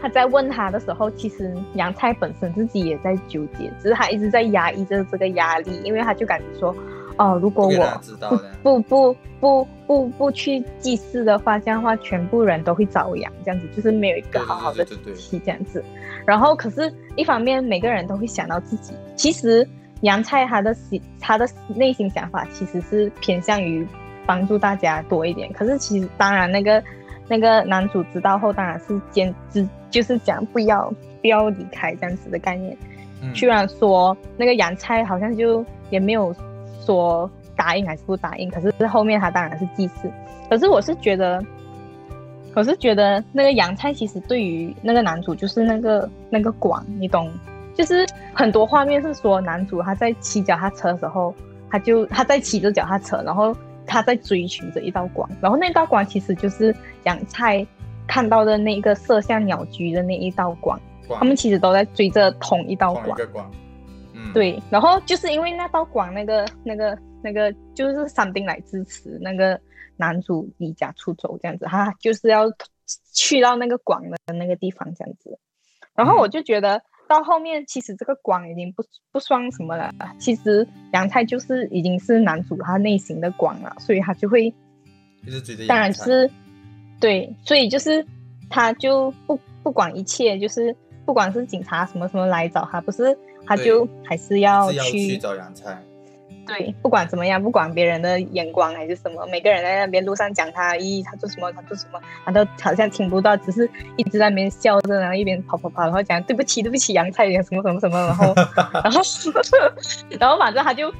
[0.00, 6.72] 他在问他的时候，其实杨菜本身自己也在纠结，只是他一直在压抑着这个压力，因为他就感觉说，
[7.18, 15.84] 哦，如果我大家知道的，不不不不不去祭祀的话，这样的话全部人都会遭殃，这样子就是没有一个好好的对对对对对体系这样子。
[16.24, 19.68] 然后可是，一方面每个人都会想到自己，其实
[20.02, 23.84] 杨菜他的心他的内心想法其实是偏向于
[24.26, 25.52] 帮助大家多一点。
[25.52, 26.82] 可是其实当然那个
[27.28, 32.76] 那个男主知道后，当然是坚持就是讲不要不要离开这样子的概念。
[33.22, 36.34] 嗯虽然说那个洋菜好像就也没有
[36.84, 40.10] 说答应还是不答应，可是后面他当然是祭祀。
[40.50, 41.42] 可是我是觉得，
[42.54, 47.30] 我是觉得那个洋菜其实对于那个男主就是那个那个广，你懂？
[47.74, 51.34] 就是很多画面是说男主他在骑脚踏车的时候，
[51.70, 53.56] 他就他在骑着脚踏车，然后
[53.86, 56.74] 他在追寻着一道光，然后那道光其实就是
[57.04, 57.66] 杨菜
[58.06, 60.80] 看到的那个射向鸟居的那一道光。
[61.06, 63.18] 光他们其实都在追着同一道光。
[64.32, 69.60] 对，然后就是因为那道光，那个、那个、那个，就是三丁来支持那个
[69.96, 72.46] 男主离家出走这样子，他就是要
[73.12, 75.38] 去到那个光的那个地方这样子。
[75.94, 78.82] 然后我就觉得到后面，其实这个光已经不
[79.12, 84.46] 不算什么了，其实杨菜就是已经是男主他内心的光了，所以他就会，
[85.26, 86.30] 一直追着当然就是
[87.00, 88.04] 对，所以就是
[88.48, 90.74] 他就不不管一切，就是
[91.04, 95.82] 不管是警察什么什么来找他，不是他就还是要去找杨菜，
[96.46, 108.34] 对，不管怎么样，不管别人的眼光还是什么，每个人在那边路上讲他，咦，他做什么，他做什么，他都好像听不到，只是一直在那边笑着，然后一边跑跑跑，然后讲对不起，对不起，杨菜什么什么什么，然后
[108.84, 109.00] 然后
[110.18, 110.92] 然后反正他就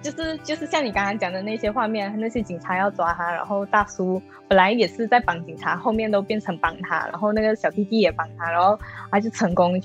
[0.00, 8.78] 就是就是像你刚刚讲的那些画面，那些警察要抓他，然后大叔本来也是在帮警察，后面都变成帮他，然后那个小弟弟也帮他，然后
[9.10, 9.80] 他就成功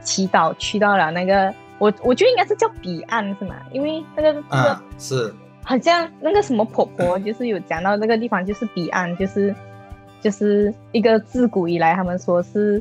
[0.00, 1.52] 祈祷去到了那个。
[1.80, 3.56] 我我觉得应该是叫彼岸是吗？
[3.72, 9.52] 因为那个那个啊，是，好像那个什么婆婆，就是有讲到那个地方就是彼岸，就是
[10.20, 12.80] 就是一个自古以来他们说是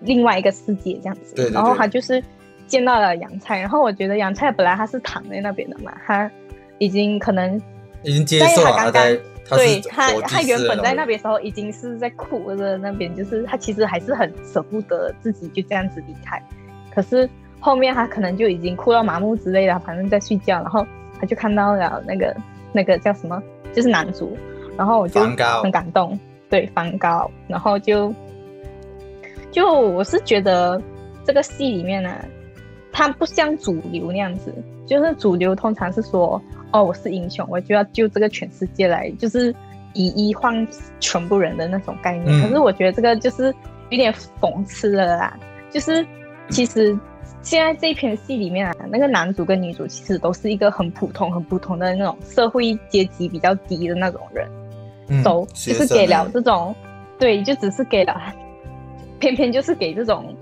[0.00, 1.34] 另外一个世界这样子。
[1.36, 2.20] 对对对然后他就是
[2.66, 6.30] 见到了杨菜，然后我觉得杨菜本来她是躺在那边的嘛，他
[6.78, 7.60] 已经可能
[8.02, 9.02] 已经接受了，但是他刚刚
[9.58, 16.42] 对他是活他他原本在那边的时候已经是在哭的那边，就是他其实还是很舍不得自己就这样子离开，
[16.94, 17.28] 可是
[17.60, 20.86] 后面他可能就已经哭到麻木之类的，反正在睡觉，然后
[21.20, 22.34] 他就看到了那个
[22.72, 23.40] 那个叫什么，
[23.72, 24.36] 就是男主，
[24.76, 28.12] 然后我就很感动，对梵高，然后就
[29.50, 30.80] 就我是觉得
[31.24, 32.10] 这个戏里面呢、
[32.90, 34.52] 他不像主流那样子，
[34.86, 36.40] 就是主流通常是说，
[36.72, 39.54] 哦，我是英雄，我就要救这个全世界来，就是
[39.92, 40.66] 以一换
[40.98, 42.26] 全部人的那种概念。
[42.26, 43.54] 嗯可是我觉得这个就是
[43.90, 45.36] 有点讽刺了啦，
[45.70, 46.06] 就是
[46.48, 46.96] 其实
[47.42, 54.48] 现在这一篇戏里面啊，那个男主跟女主其实都是一个很普通、很普通的那种社会阶级比较低的那种人。
[55.12, 56.72] 嗯都学就是给了这种，
[57.18, 58.32] 对，就只是给了，
[59.18, 60.32] 偏偏就是给这种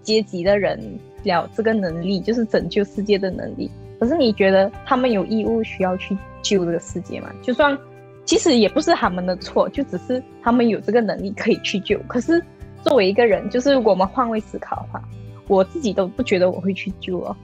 [0.00, 0.78] 阶级的人
[1.24, 3.68] 了这个能力，就是拯救世界的能力。
[3.98, 7.30] 可是你觉得他们有义务需要去救这个世界吗？
[7.42, 7.76] 就算
[8.24, 11.98] 其实也不是他们的错，就只是他们有这个能力可以去救。
[12.06, 12.40] 可是
[12.82, 15.02] 作为一个人，就是我们换位思考的话，
[15.48, 17.36] 我自己都不觉得我会去救哦。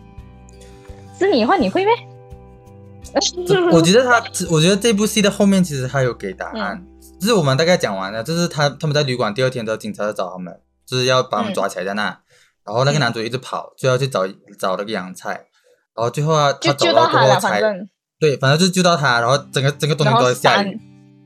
[1.19, 1.93] 是你的话，你会咩？
[3.73, 6.89] 我觉得他，我觉得这部戏的后面其实他有给答案，嗯。
[7.21, 12.05] 就是我们大概讲完了，就是他他们在旅馆第二天的时候，警察就找他们，就是要把他们抓起来在那，
[12.65, 13.01] 然后那个嗯。
[13.01, 14.27] 男主一直跑，就要去找
[14.59, 15.47] 找那个杨菜，
[15.95, 17.89] 然后最后啊，他找救到他才反正。
[18.19, 20.81] 对，反正就救到他，然后整个整个东京都在下雨，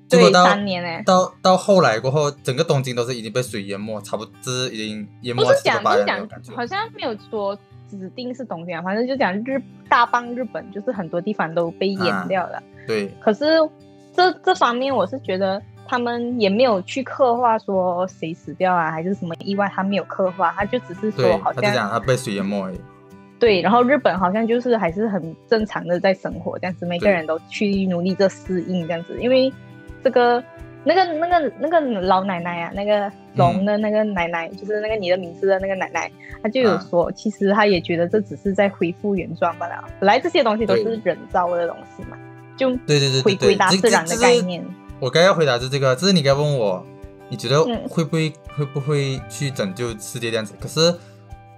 [0.08, 6.56] 结果对到三年哎、到到后来过后，整个东京都是已经被水淹没，差不多就是已经淹没不是讲，了七八不是讲。
[6.56, 7.56] 好像没有说
[7.90, 12.62] 指定是东京啊，反正就讲日大半日本，就是很多地方都被淹掉了。
[12.86, 13.46] 对，可是
[14.14, 22.80] 这这方面，我是觉得他们也没有去刻画说谁死掉啊，还是什么意外，他没有刻画，他就只是说，好他就讲像他被水淹没而已。
[23.38, 29.52] 对，然后日本好像就是还是很正常的在生活，这样子，每个人都去努力着适应这样子，因为
[30.06, 30.40] 这个
[30.84, 36.08] 那个那个那个老奶奶啊，那个龙的那个奶奶，就是那个你的名字的那个奶奶，
[36.40, 36.86] 她就有啊。
[36.88, 42.16] 说，其实她也觉得这只是在恢复原状罢了，本来这些东西都是人造的东西嘛，
[42.56, 44.64] 就对对对回归大自然的概念。
[45.00, 46.86] 我刚要回答是这个，这是你该问我，
[47.28, 47.88] 你觉得嗯。
[47.88, 50.54] 会不会、会不会去拯救世界这样子？
[50.60, 50.94] 可是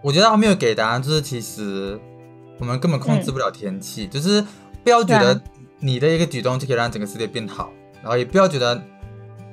[0.03, 2.01] 我觉得他没有给答案，就是其实
[2.59, 4.43] 我们根本控制不了天气，就是
[4.83, 5.39] 不要觉得
[5.81, 7.71] 你的一个举动就可以让整个世界变好，
[8.03, 8.81] 然后也不要觉得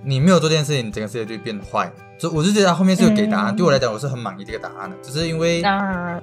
[0.04, 1.92] 你没有做这件事情，整个世界就会变坏。
[2.18, 6.22] 就我就觉得他后面是有给答案，嗯对我来讲我是很满意这个答案的，只是因为啊，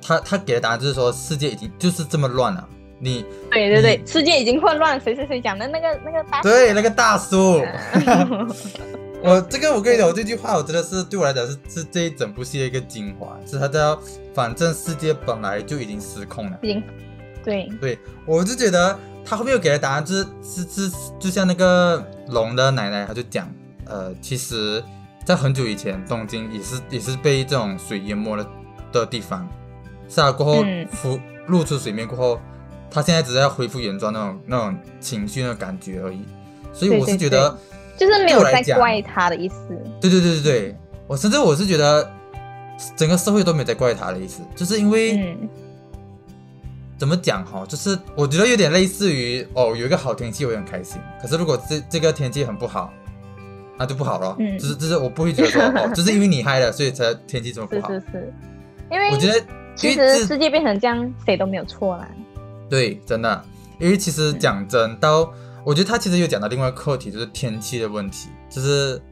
[0.00, 2.68] 他他给的答案就是说世界已经就是这么乱了，
[3.00, 7.64] 你对对对，世界已经混乱，谁谁谁讲的那个那个大对那个大叔。
[7.94, 8.48] 嗯
[9.24, 13.96] 我这个我跟你讲，我这句话我真的是对我来讲是是这一整部戏的一个精华，是他叫
[14.34, 16.58] 反正世界本来就已经失控了。
[16.62, 16.82] 已经
[17.44, 23.48] 对对，我就觉得他后面又给了答案就是是是就像那个龙的奶奶，他就讲，
[23.84, 24.82] 呃，其实，
[25.24, 28.46] 在很久以前，东京也是也是被这种水淹没了
[28.90, 29.48] 的地方，
[30.08, 30.86] 是啊，过后嗯。
[30.90, 31.18] 浮
[31.48, 32.40] 露出水面过后，
[32.90, 36.24] 他现在只是要恢复原状那种那种情绪那种感觉而已，
[36.72, 37.58] 所以我是对对觉得。
[37.94, 39.56] 就是没有在怪他的意思。
[40.00, 42.10] 对对对对对，我甚至我是觉得
[42.96, 45.48] 整个社会都没有在怪他的意思，就是因为、嗯
[47.02, 52.92] 怎么讲哈，就是我觉得有点类似于哦，有一个好天气我也很开心，可是如果这这个天气很不好，
[53.76, 54.36] 那就不好了。
[54.38, 57.88] 嗯就是就是我不会觉得说哦， 就是因为你嗨了，所以才天气这么不好。
[57.88, 58.34] 是是是，
[58.88, 59.44] 因为我觉得
[59.74, 62.08] 其实世界变成这样，谁都没有错啦。
[62.70, 63.44] 对，真的，
[63.80, 65.28] 因为其实讲真，到
[65.64, 69.02] 我觉得他其实有讲到另外一个课题，就是天气的问题，就是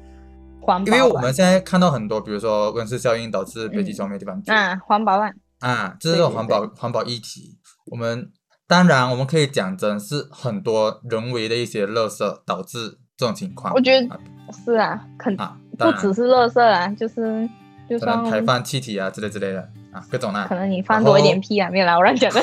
[0.60, 5.28] 环保啊，因为我们现在看到很多，比如说温室效应导致北极熊没地方住、啊，环保啊，
[5.58, 7.56] 啊，就是这种环保环保议题。
[7.90, 8.30] 我们
[8.66, 13.74] 当然我们可以讲真是很多人为的一些垃圾导致这种情况。
[13.74, 14.18] 我觉得啊
[14.64, 17.48] 是啊，肯啊，不只是垃圾啊，就是
[17.88, 19.60] 就算排放气体啊之类之类的
[19.92, 20.54] 啊，各种啦可。
[20.54, 22.40] 能你放多一点屁啊，没有啦，我乱讲的。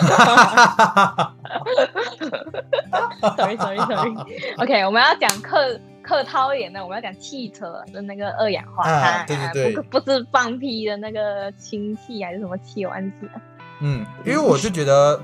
[3.37, 4.13] sorry sorry sorry。
[4.57, 13.31] OK，我们要讲客客套一点的，我们要讲汽车的那个二氧化碳，啊对对对不不是放屁的那个氢气还是什么气，我忘记了。
[13.79, 15.21] 嗯，因为我就觉得，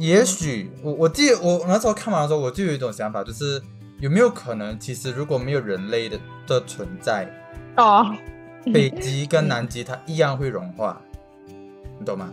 [0.00, 3.60] 也许我我记得我那时候看完的时候，我就有一种想法，就是
[3.98, 7.28] 有没有可能，其实如果没有人类的的存在，
[7.76, 8.10] 哦，
[8.72, 10.98] 北极跟南极它一样会融化，
[11.98, 12.30] 你懂吗？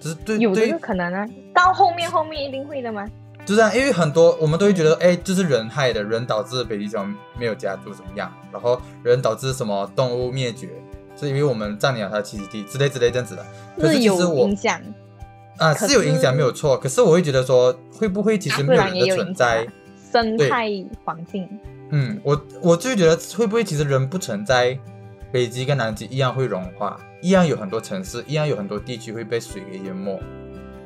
[0.00, 3.04] 就是对对有这个，可能啊，到后面后面一定会的吗？
[3.44, 10.68] 就这样，因为很多我们都会觉得，哎，就是人害的，人导致北极熊没有家住怎么样，然后人导致什么动物灭绝，
[11.16, 13.44] 是因为我们占领了它的栖息地之类之类这样子的。
[13.76, 14.80] 可是是有影响，
[15.58, 19.72] 啊可是是有影响没有错，可是我会觉得说，会不会其实没有人的存在响？，
[20.12, 20.68] 生态
[21.04, 21.48] 环境。
[21.90, 24.76] 嗯，我我就觉得会不会其实人不存在，
[25.30, 30.18] 北极跟南极一样会融化，一样有很多城市，一样有很多地区会被水给淹没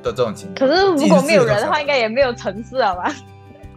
[0.02, 0.68] 的这种情况。
[0.68, 3.14] 可是如果没有人的话，应该也没有城市了吧？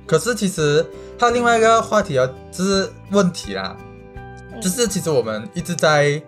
[0.06, 0.86] 可是其实
[1.18, 3.78] 还有另外一个话题啊，就是问题啦，
[4.52, 6.22] 嗯就是其实我们一直在，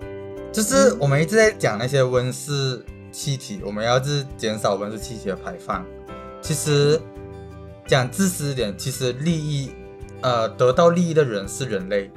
[0.54, 2.82] 就是我们一直在讲那些温室
[3.14, 5.86] 气体，我们要是减少温室气体的排放。
[6.42, 7.00] 其实
[7.88, 9.72] 讲自私一点，其实利益，
[10.20, 12.12] 呃，得到利益的人是人类，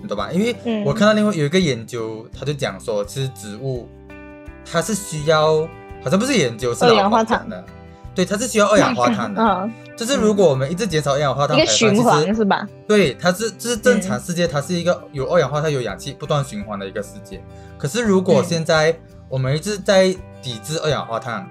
[0.00, 0.30] 你懂吧？
[0.30, 3.88] 因为嗯我看到另外有一个研究，他就讲说，其实植物
[4.70, 5.66] 它是需要，
[6.02, 7.64] 好像不是研究，是二老氧化碳的，
[8.14, 9.42] 对，它是需要二氧化碳的。
[9.42, 12.68] 嗯，就是如果我们一直减少二氧化碳排放，一个循环是吧？
[12.86, 17.42] 对，它是就是正常世界，它是一个有二氧化碳、有氧气不断循环的一个世界。
[17.76, 18.96] 可是如果嗯现在
[19.28, 20.14] 我们一直在
[20.44, 21.48] 抵制二氧化碳，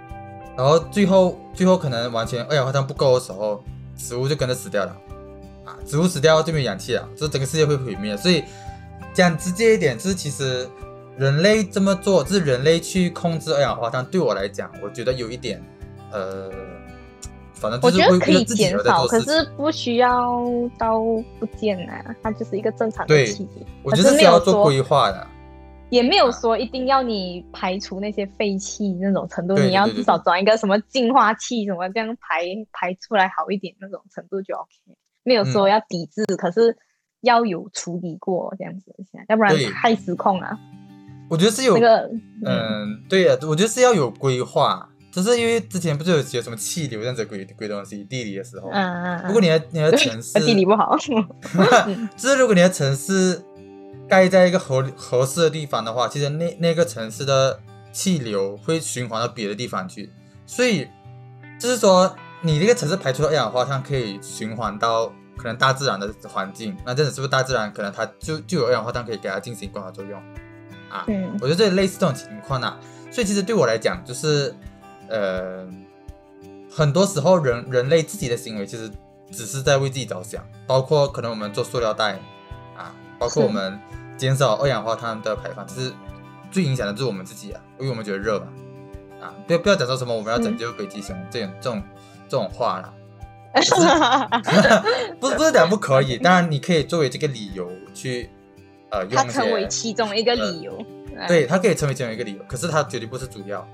[0.56, 3.60] 然后最后最后可能完全二氧化碳不够的时候，
[3.98, 4.96] 植物就跟着死掉了
[5.66, 5.74] 啊！
[5.84, 8.16] 植物死掉就没有氧气了，这整个世界会毁灭。
[8.16, 8.44] 所以
[9.14, 10.70] 讲直接一点，就是其实
[11.18, 15.60] 人类这么做，就是人类去控制二氧化碳，对我来讲，我觉得有一点
[16.12, 16.52] 呃，
[17.56, 19.20] 反正就是为我觉得可以减少，可。
[19.22, 20.40] 是不需要
[20.78, 21.00] 到
[21.40, 23.66] 不见啊，它就是一个正常的对气体。
[23.82, 25.28] 我觉得是要做规划的。
[25.94, 32.42] 也没有说一定要你排除那些废气那种程度，你要至少装一个什么净化器什么这样排
[32.72, 34.98] 排出来好一点那种程度就 OK。
[35.24, 36.76] 没有嗯说要抵制，可是
[37.22, 38.92] 要有处理过这样子，
[39.30, 40.58] 要不然太失控了。
[41.30, 42.10] 我觉得是有那个
[42.44, 50.98] 嗯，嗯，对呀、我觉得是要有规划，就是因为之前不是有学什么气流这样子的鬼鬼东西，地理的时候，嗯嗯嗯，如果你的你的城市呃 地理不好，
[52.18, 53.42] 就是如果你的城市
[54.14, 57.60] 盖在一个合合适的地方的话，其实那那个城市的
[57.92, 60.12] 气流会循环到别的地方去，
[60.46, 60.88] 所以
[61.60, 70.22] 就是说你这个城市排出的二氧化碳可以循环到可能大自然的环境，那这样子是不是大自然可能它就就有二氧化碳可以给它进行光合作用
[70.92, 71.06] 啊？
[71.08, 72.78] 嗯我觉得这类似这种情况啊，
[73.10, 74.54] 所以其实对我来讲，就是
[75.10, 75.66] 呃，
[76.70, 78.92] 很多时候人人类自己的行为其实
[79.32, 82.20] 只是在为自己着想，包括可能我们做塑料袋
[82.78, 83.80] 啊，包括我们
[84.18, 85.92] 减少二氧化碳的排放，其实
[86.52, 88.48] 最影响的就是我们自己啊，因为我们觉得热嘛。
[89.22, 91.84] 啊，不要不要讲说什么我们要拯救北极熊这种这种
[92.28, 92.94] 这种话啦，
[95.20, 98.30] 不是不是讲不可以，当然你可以作为这个理由去
[98.90, 100.78] 呃用它成为其中一个理由。
[101.28, 103.66] 对，它可以成为其中一个理由，可是它绝对不是主要，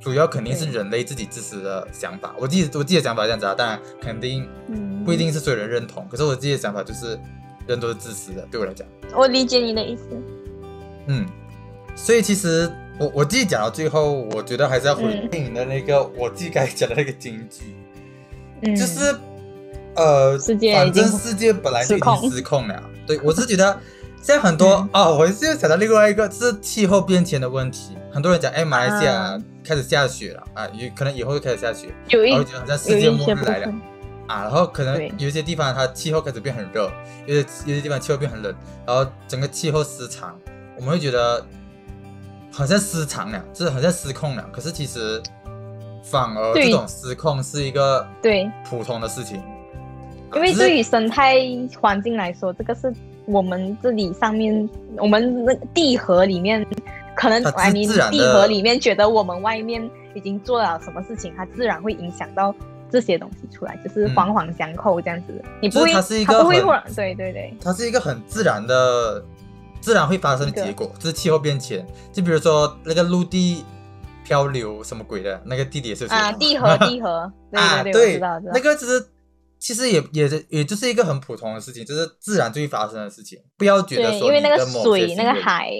[0.00, 2.32] 主要肯定是人类自己自私的想法。
[2.38, 7.18] 我自己我自己的想法是这样子啊，当然肯定嗯，不一定是所有人认同，可是我自己的想法就是
[7.66, 10.02] 人都是自私的，对我来讲，我理解你的意思。
[11.06, 11.26] 嗯，
[11.94, 15.28] 所以其实我我自己讲到最后，我觉得还是要回嗯。
[15.32, 17.74] 应你的那个、我自己该讲的那个金句，
[18.62, 19.14] 嗯，就是
[19.96, 22.66] 呃，世界反正世界本来就已经失控。
[22.68, 22.82] 了。
[23.06, 23.78] 对我是觉得
[24.22, 25.02] 现在很多 嗯。
[25.02, 29.42] 啊、我是又想到另外一个是气候变迁的问题，很多人讲，哎，马来西亚啊。
[29.66, 33.64] 开始下雪了啊，有可能以后就开始下雪，有一然后觉得好像世界末日来了。
[33.64, 33.80] 分，
[34.26, 36.90] 啊，然后可能有一些地方它气候开始变很热，
[37.26, 38.54] 有些有些地方气候变很冷，
[38.86, 40.34] 然后整个气候失常，
[40.76, 41.44] 我们会觉得
[42.50, 44.48] 好像失常了，就是好像失控了。
[44.50, 45.22] 可是其实
[46.02, 51.36] 反而这种失控是一个对，普通的事情，啊因为对于生态
[51.80, 52.92] 环境来说，这个是
[53.26, 56.66] 我们这里上面，我们那地核里面，
[57.14, 62.54] 可能它你自然地核里面觉得我们外面已经做了什么事情，它自然会影响到
[62.90, 64.14] 这些东西出来，就是嗯。
[64.14, 65.42] 环环相扣这样子。
[65.60, 69.24] 你不会，它是一个很不会忽然，对对对，它是一个很自然的、
[69.80, 71.86] 自然会发生的结果，就是气候变迁。
[72.12, 73.64] 就比如说那个陆地
[74.24, 78.20] 漂流什么鬼的，那个地理也是有啊，地核 地核，对啊，对。
[78.52, 78.60] 那。
[78.60, 79.06] 个只是
[79.58, 85.70] 其实也也也就是一个很普通的事情，就是自然就会发生的事情，不要觉得，说因为那个水、那个海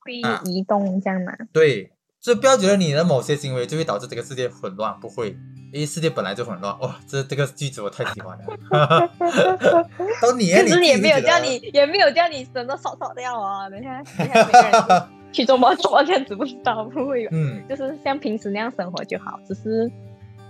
[0.00, 0.40] 会啊。
[0.44, 1.32] 移动，这样嘛。
[1.52, 1.92] 对，
[2.22, 5.36] 所以不要觉得你的某些行为就会导致这个世界混乱，不会，
[5.72, 6.78] 因为世界本来就混乱。
[6.78, 9.10] 哇，这这个句子我太喜欢了。
[10.22, 13.68] 都你可你是也没有自己觉得叫你，也没有叫你真的扫扫掉啊。
[13.68, 15.02] 等一下，等一下每个人
[15.32, 19.90] 去周末做这样子不知道不会有，嗯，就是像平时那样生活就好，只是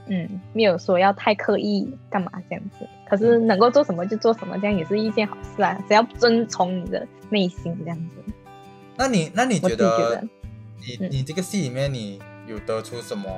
[0.09, 2.87] 嗯，没有说要太刻意干嘛这样子。
[3.09, 5.83] 可是能够做什么就做什么，这样也是一件好事啊。
[5.89, 8.17] 只要遵从你的内心这样子。
[8.95, 10.23] 那你那你我觉得
[10.85, 13.29] 你你这个戏里面你有得出什么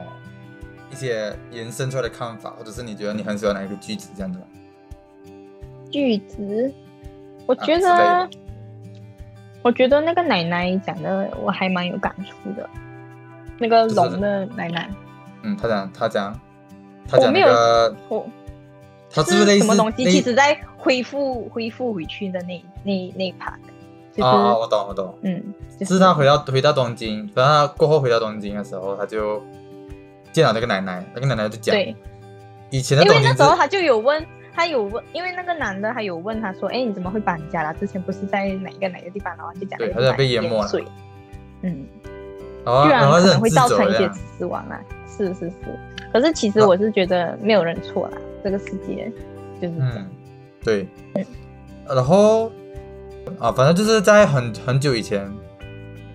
[0.90, 4.45] 一些延伸出来的看法，或者是你觉得你很喜欢哪一个句子这样的吗？
[5.90, 6.72] 句子，
[7.47, 8.30] 我觉得，的
[9.62, 12.68] 我觉得那个奶奶讲的我还蛮有感触的。
[13.59, 14.90] 那个就是龙的奶奶，
[15.42, 16.40] 嗯，他讲他讲
[17.07, 18.26] 他讲那个，我
[19.09, 20.05] 他是不是类似什么东西？
[20.05, 23.55] 类其实在恢复恢复回去的那那那一 part，
[24.16, 25.42] 就是、啊啊，我懂我懂，嗯，
[25.78, 29.42] 就就是他回到回到东京，然后他过后回到东京的时候，他就
[30.32, 31.94] 见到那个奶奶，那个奶奶就讲，对，
[32.70, 37.72] 以前的因为那时候他就有问，他有问，因为那个男的他有问他说，哎，你怎么会搬家啦？
[37.72, 39.36] 之前不是在哪一个哪个地方？
[39.36, 40.68] 然后就讲对他在被淹没了。
[40.68, 40.84] 水，
[41.62, 41.84] 嗯，
[42.64, 45.54] 然后居然可能会造成一些死亡啊，是是是。
[46.12, 46.66] 可是其实啊。
[46.68, 49.10] 我是觉得没有人错啦，这个世界
[49.60, 49.96] 就是这样。
[49.96, 50.10] 嗯，
[50.62, 50.86] 对，
[51.88, 52.50] 然后
[53.38, 55.32] 啊，反正就是在很很久以前，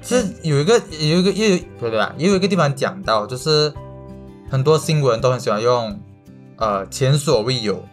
[0.02, 2.14] 是有一个有一个也有对对吧？
[2.18, 3.74] 也有一个地方讲到，就是
[4.50, 6.00] 很多新闻都很喜欢用
[6.58, 7.84] 呃前所未有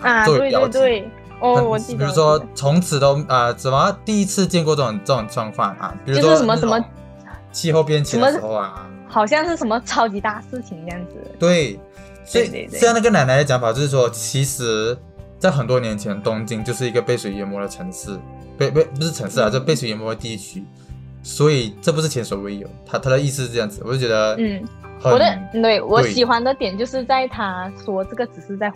[0.00, 0.72] 啊，对作为标题。
[0.72, 1.00] 对。
[1.00, 6.80] 对，哦，我记得，比如说从此都啊怎么第一次见过这种这种状况啊，比如就是说什么什么
[7.50, 11.16] 气候变迁的时候啊，好像是什么超级大事情这样子。
[11.40, 11.80] 对，
[12.24, 14.96] 所以像那个奶奶的讲法就是说，其实，
[15.36, 18.16] 在很多年前，东京就是一个被水淹没的城市，
[18.70, 20.62] 被被不是城市啊，嗯就被水淹没的地区，
[21.22, 22.68] 所以这不是前所未有。
[22.86, 24.62] 他他的意思是这样子，我就觉得，嗯，
[25.02, 28.72] 我的对我喜欢的点就是在他说这个只是在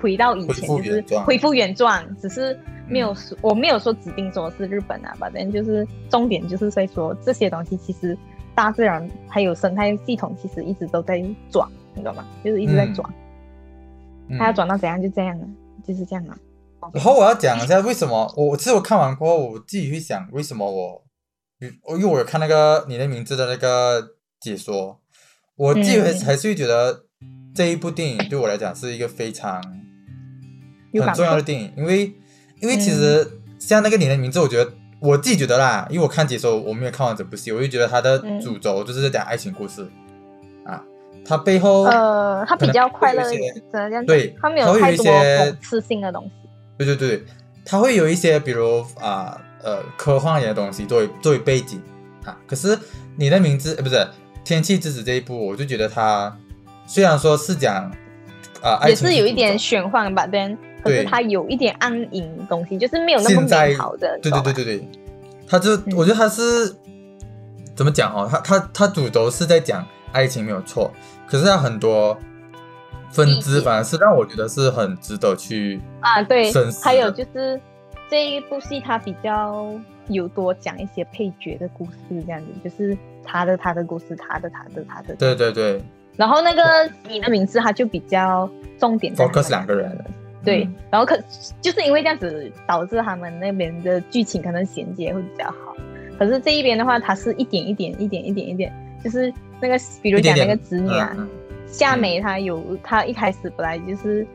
[0.00, 8.16] 回到以前，就是原恢复原状，只是没有嗯说、我没有说指定说是日本啊，反正就是重点就是在说这些东西其实
[8.54, 12.24] 大自然还有生态系统其实一直都在转，你知道吗？
[12.44, 13.14] 就是一直在嗯转，
[14.28, 15.46] 嗯它要转到怎样就这样了，
[15.86, 16.36] 就是这样啊。
[16.94, 21.04] 然后我要讲一下为什么我，其实我看完过后，我自己会想为什么我，
[21.58, 25.00] 比因为我有看那个你的名字的那个解说，
[25.56, 27.04] 我自己还是会觉得
[27.54, 29.62] 这一部电影对我来讲是一个非常
[30.92, 32.12] 很重要的电影，因为
[32.60, 39.86] 因为其嗯实像那个你的名字，我觉得我自己觉得啦，因为我看解说我没有看完整部戏，我就觉得它的嗯主轴就是在讲爱情故事
[40.64, 40.82] 啊，
[41.24, 44.06] 它背后呃，它比较快乐一点只能这样讲。
[44.06, 45.04] 对它没有太多
[45.60, 46.45] 刺性的东西。
[46.76, 47.24] 对对对，
[47.64, 51.80] 它会有一些比如啊呃科幻一点的东西作为作为背景
[52.24, 52.36] 啊。
[52.46, 52.78] 可是
[53.16, 53.94] 你的名字呃不是
[54.44, 56.36] 《天气之子》这一部，我就觉得它
[56.86, 57.90] 虽然说是讲
[58.62, 64.18] 啊、爱也情是有一点玄幻吧，但可是对它有一点暗影东西，就是没有那么在美好的。
[64.20, 64.88] 对对对对对，
[65.46, 66.74] 它就、嗯我觉得它是
[67.76, 70.92] 怎么讲哦，它它它主轴是在讲爱情没有错，
[71.28, 72.16] 可是它很多
[73.10, 76.50] 分支反而是让我觉得是很值得去啊，对，
[76.82, 77.60] 还有就是
[78.10, 79.72] 这一部戏它比较
[80.08, 85.14] 有多讲一些配角的故事，这样子，就是他的他的故事，他的他的他的。
[85.16, 85.82] 对对对。
[86.16, 86.62] 然后那个
[87.08, 88.48] 你的名字，他就比较
[88.78, 90.04] 重点在他们 focus 两个人。
[90.44, 90.74] 对，嗯。
[90.90, 91.18] 然后可
[91.60, 95.76] 就是因为这样子，导致他们那边的剧情可能衔接会比较好。
[96.18, 98.72] 可是这一边的话，它是一点一点、一点一点、一点，
[99.04, 99.30] 就是
[99.60, 101.14] 那个，比如讲那个子女啊，
[101.76, 104.26] 夏美她有，她一开始本来就是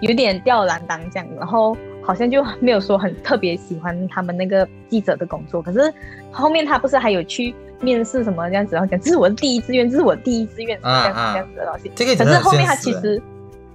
[0.00, 5.62] 有点吊儿郎当这样，然后好像就没有说很特别喜欢他们那个记者的工作。
[5.62, 5.92] 可是
[6.30, 11.90] 后面她不是还有去面试什么这样子，然后讲这是我的第一志愿，这是我第一志愿，这样子啊这样子的东西。
[11.94, 13.22] 这个可是后面她其实，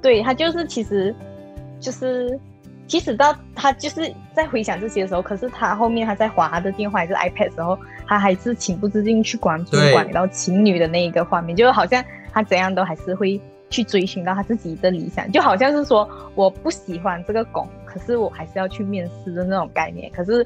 [0.04, 1.16] 对她就是其实
[1.80, 2.40] 就是，
[2.86, 12.04] 即使到他就是在回想这些的时候，可是他后面他在划他的电话还是 iPad 的时候，他还是情不自禁去关注对管理到情侣的那一个画面，就好像
[12.36, 20.12] 他怎样都还是会去追寻到他自己的理想，就好像是说我不喜欢这个工，可可是我还是要去面试的那种概念。
[20.14, 20.46] 可是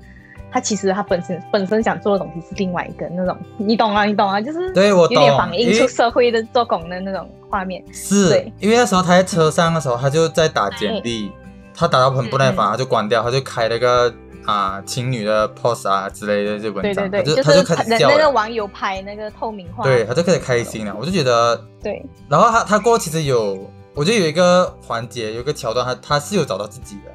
[0.52, 4.06] 他其实他本身本身想做的东西是另外一个那种，你懂啊？
[4.06, 4.40] 你懂啊？
[4.40, 7.84] 就是对我有点反映出社会的做工的那种画面。
[7.92, 11.32] 是因为那时候他在车上的时候，他就在打简历，
[11.74, 14.14] 他打到很不耐烦，他就关掉，他就开了个。
[14.50, 20.96] 啊，情侣的 pose 啊之类的这文章，对对对，他就开始那个网友拍那个透明化，对，他就开始开心了。
[21.00, 22.04] 我就觉得，对。
[22.28, 27.12] 然后他他过其实有，我觉得有一个环节，有一个桥段，他他是有找到自己的，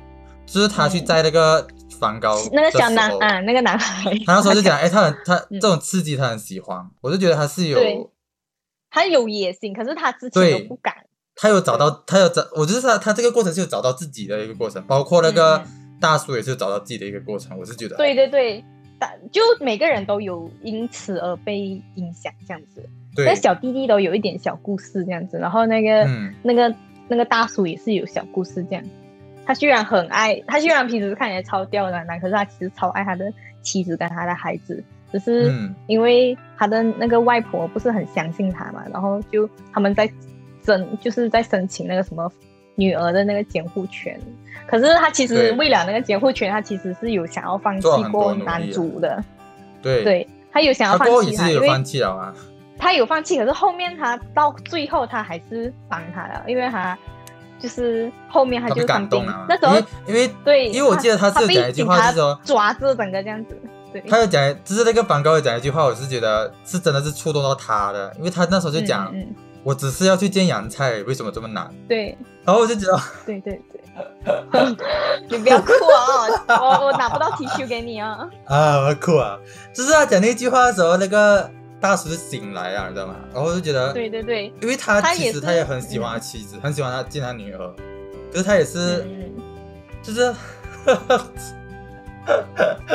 [0.46, 1.66] 就是他去摘那个
[1.98, 8.10] 梵高那个小男啊，那个男孩， 他那时候就讲， 哎，他很他这种刺激他很喜欢，我就觉得他是有，
[8.90, 10.94] 他有野心，可是他之前都不敢。
[11.34, 15.60] 他有找到，他有找，我就是他他这个过程是有找到自己的一个过程，包括那个。
[16.00, 17.96] 大叔也是找到自己的一个过程，我是觉得。
[17.96, 18.64] 对对对，
[19.32, 21.58] 就每个人都有因此而被
[21.94, 22.88] 影响这样子。
[23.14, 23.24] 对。
[23.24, 26.06] 那小弟弟都有一点小故事这样子，然后那个
[26.42, 26.74] 那个
[27.08, 28.84] 那个大叔也是有小故事这样。
[29.46, 33.30] 他虽然很爱，他虽然平时看起来超吊男男，可是他其实超爱他的
[33.62, 34.82] 妻子跟他的孩子，
[35.12, 35.52] 只是
[35.86, 40.10] 因为他的那个外婆不是很相信他嘛，然后就他们在
[40.62, 42.32] 争，就是在申请那个什么
[42.74, 44.18] 女儿的那个监护权。
[44.66, 49.22] 可是他其实为了那个监护权，他其实是有想要放弃过男主的。
[49.82, 52.34] 对，对他有想要放弃他，因为放弃了啊。
[52.78, 56.98] 他有放弃，可是后面他到最后他还是帮他了，因为他
[57.58, 59.46] 就是后面他就感动了。
[59.48, 63.56] 那时候因为对，因为我记得他是讲一句话是说抓着整个这样子。
[63.92, 69.14] 对，他有讲，就是那个梵高有讲一句话，我是觉得是真的是触动到他的，因为他那时候就讲，
[69.62, 71.70] 我只是要去见洋菜，为什么这么难？
[71.86, 73.80] 对，然后我就觉得，对对对。
[75.28, 76.58] 你不要哭啊！
[76.60, 78.28] 我我拿不到 T 恤给你啊！
[78.46, 79.38] 啊，我哭啊！
[79.72, 81.48] 就是他讲那句话的时候，那个
[81.80, 83.14] 大叔醒来啊，你知道吗？
[83.32, 87.74] 然后我就觉得，对对对，因为他其实他也很喜欢他妻子，很喜欢他见他女儿，
[88.32, 89.06] 可是他也是，
[90.02, 90.34] 就是，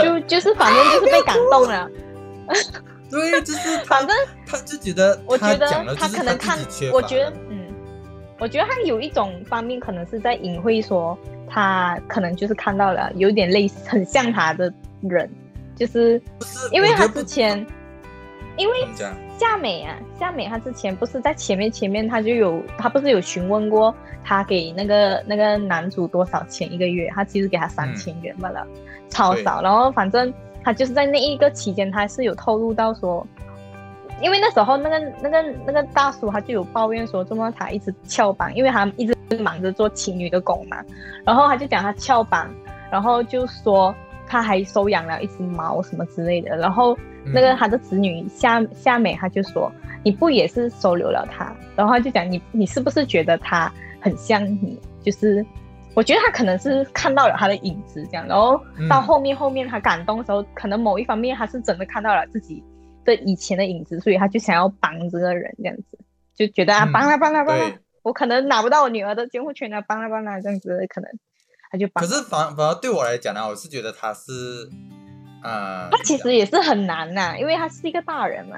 [0.02, 1.90] 就就是反正就是被感动了。
[3.10, 6.60] 对，就是反正他就觉得，我觉得他可能看，
[6.92, 7.49] 我觉得嗯。
[8.40, 11.18] 我觉得他有一种方面可能是在隐晦说，
[11.48, 15.30] 他可能就是看到了有点类似很像他的人，
[15.76, 16.22] 就是
[16.72, 17.66] 因为他之前，
[18.56, 18.76] 因为
[19.38, 28.66] 夏美啊，夏美她之前不是在前面前面她就有她不是有询问过他给那个那个男主多少钱一个月，他其实给他三千元罢了，
[29.10, 29.62] 超少。
[29.62, 30.34] 然后反正
[30.64, 33.26] 他就是在那一个期间，他是有透露到说。
[34.22, 40.84] 因为那时候那个那个那个大叔他就有抱怨说，这么他一直翘班，因为他一直忙着做情侣的工嘛。
[41.26, 42.50] 然后他就讲他翘班，
[42.92, 43.94] 然后就说
[44.28, 46.58] 他还收养了一只猫什么之类的。
[46.58, 49.72] 然后那个他的子女夏夏美他就说，
[50.04, 51.54] 你不也是收留了他？
[51.76, 54.80] 然后他就讲你你是不是觉得他很像你？
[55.02, 55.46] 就是
[55.94, 58.28] 我觉得他可能是看到了他的影子这样。
[58.28, 58.60] 然后
[58.90, 62.62] 到后面后面他感动的时候，可能某一方面他是真的看到了自己。
[63.06, 65.84] 的以前的影子，所以他就想要帮这个人，这样子
[66.36, 71.12] 就觉得啊，帮他，帮他，帮他，我可能拿不到我女儿的监护权啊，帮他，帮他，这样子可能
[71.72, 72.04] 他就帮。
[72.04, 74.32] 可是反反而对我来讲呢，我是觉得他是，
[75.44, 78.58] 呃，他其实也是很难呐，因为他是一个大人嘛。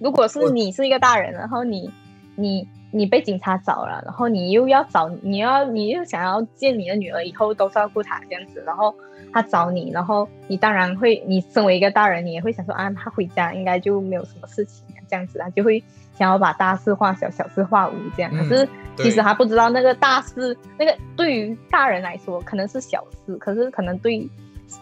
[0.00, 1.90] 如果是你是一个大人，然后你
[2.36, 8.94] 你你被警察找了，然后你又要找，你要你又想要见你的女儿，以后都照顾她这样子，然后。
[9.30, 15.84] 他找你，然后你当然会，你身为一个大人，你也会想说啊，他回家应该就没有什么事情，这样子啊，就会
[16.14, 18.32] 想要把大事化小，小事化无这样。
[18.34, 24.26] 可是其实他不知道那个大事，那个对于大人来说可能是小事，可是可能对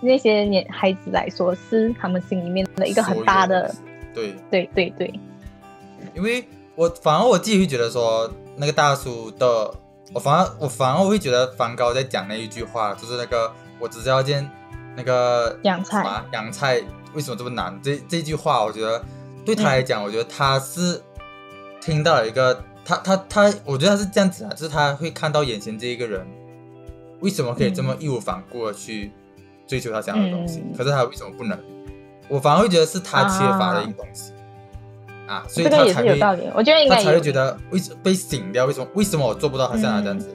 [0.00, 3.74] 那些年孩子来说是他们心里面的一个很大的。
[4.14, 5.12] 对对对对。
[6.14, 6.46] 因为
[6.76, 9.74] 我反而我自己会觉得说，那个大叔的，
[10.12, 13.52] 我反而我反而我会觉得梵高在讲那一句话，就是那个。
[13.78, 14.50] 我只是要见
[14.96, 16.82] 那个洋菜，洋菜
[17.12, 17.78] 为什么这么难？
[17.82, 19.04] 这这句话，我觉得
[19.44, 20.98] 对他来讲，我觉得他是
[21.78, 26.26] 听到了一个他他他，我觉得他是这样子啊，就是他会看到眼前这一个人
[27.20, 29.12] 为什么可以这么义无反顾的去
[29.66, 31.58] 追求他想要的东西，可是他为什么不能？
[32.30, 34.35] 我反而会觉得是他缺乏的一个东西啊，
[35.48, 36.20] 所以他才会，
[36.54, 38.64] 我觉得应该他才会觉得为什被醒掉？
[38.64, 40.28] 为什么为什么我做不到他像他这样子？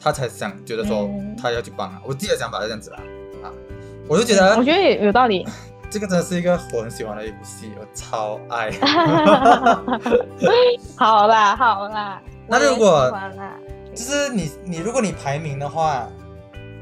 [0.00, 1.08] 他才想觉得说
[1.40, 2.98] 他要去帮啊，我自己的想法是这样子啦，
[3.44, 3.46] 啊，
[4.08, 5.46] 我就觉得我觉得也有道理，
[5.88, 8.72] 这个真的是一个我很喜欢的一部戏，我超爱。
[10.96, 13.12] 好 啦好啦， 那如果
[13.94, 16.08] 就是你你如果你排名的话，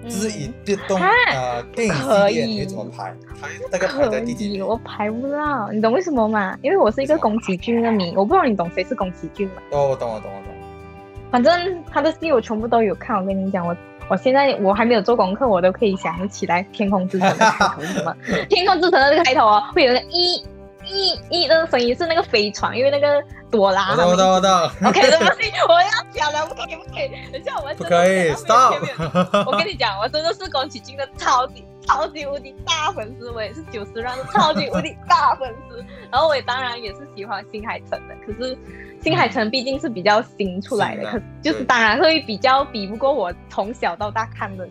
[0.04, 3.14] 就是以电动呃电影系列你怎么排？
[3.40, 4.60] 排大概排在第几？
[4.62, 6.56] 我排不到，你懂为什么吗？
[6.62, 9.54] 因为我是一个宫崎骏的迷，我不知道你懂谁是宫崎骏吗？
[9.72, 10.54] 哦，我懂我懂我懂。
[11.30, 11.52] 反正
[11.90, 13.76] 他的戏我全部都有看，我跟你讲，我
[14.08, 18.16] 我现在我还没有做功课，我都可以想得起来《天空之城》的开头是什么。
[18.48, 20.42] 《天空之城》的这个开头哦，会有那个一。
[20.90, 23.90] 一一的声音是那个飞船，因为那个朵拉。
[23.90, 24.64] 我知道，我知道。
[24.84, 27.08] OK， 对不起，我要讲了，不可以，不可以。
[27.32, 28.74] 等下我们不可以，stop。
[29.46, 35.84] 我跟你讲，我真的是宫崎骏的超级超级无敌大粉丝，我也是九十万的超级无敌大粉丝。
[36.10, 38.56] 然后我也当然也是喜欢新海诚的，可是
[39.02, 44.68] 新海诚毕竟是比较新出来的，可就是当然会比较比不过我从小到大看的。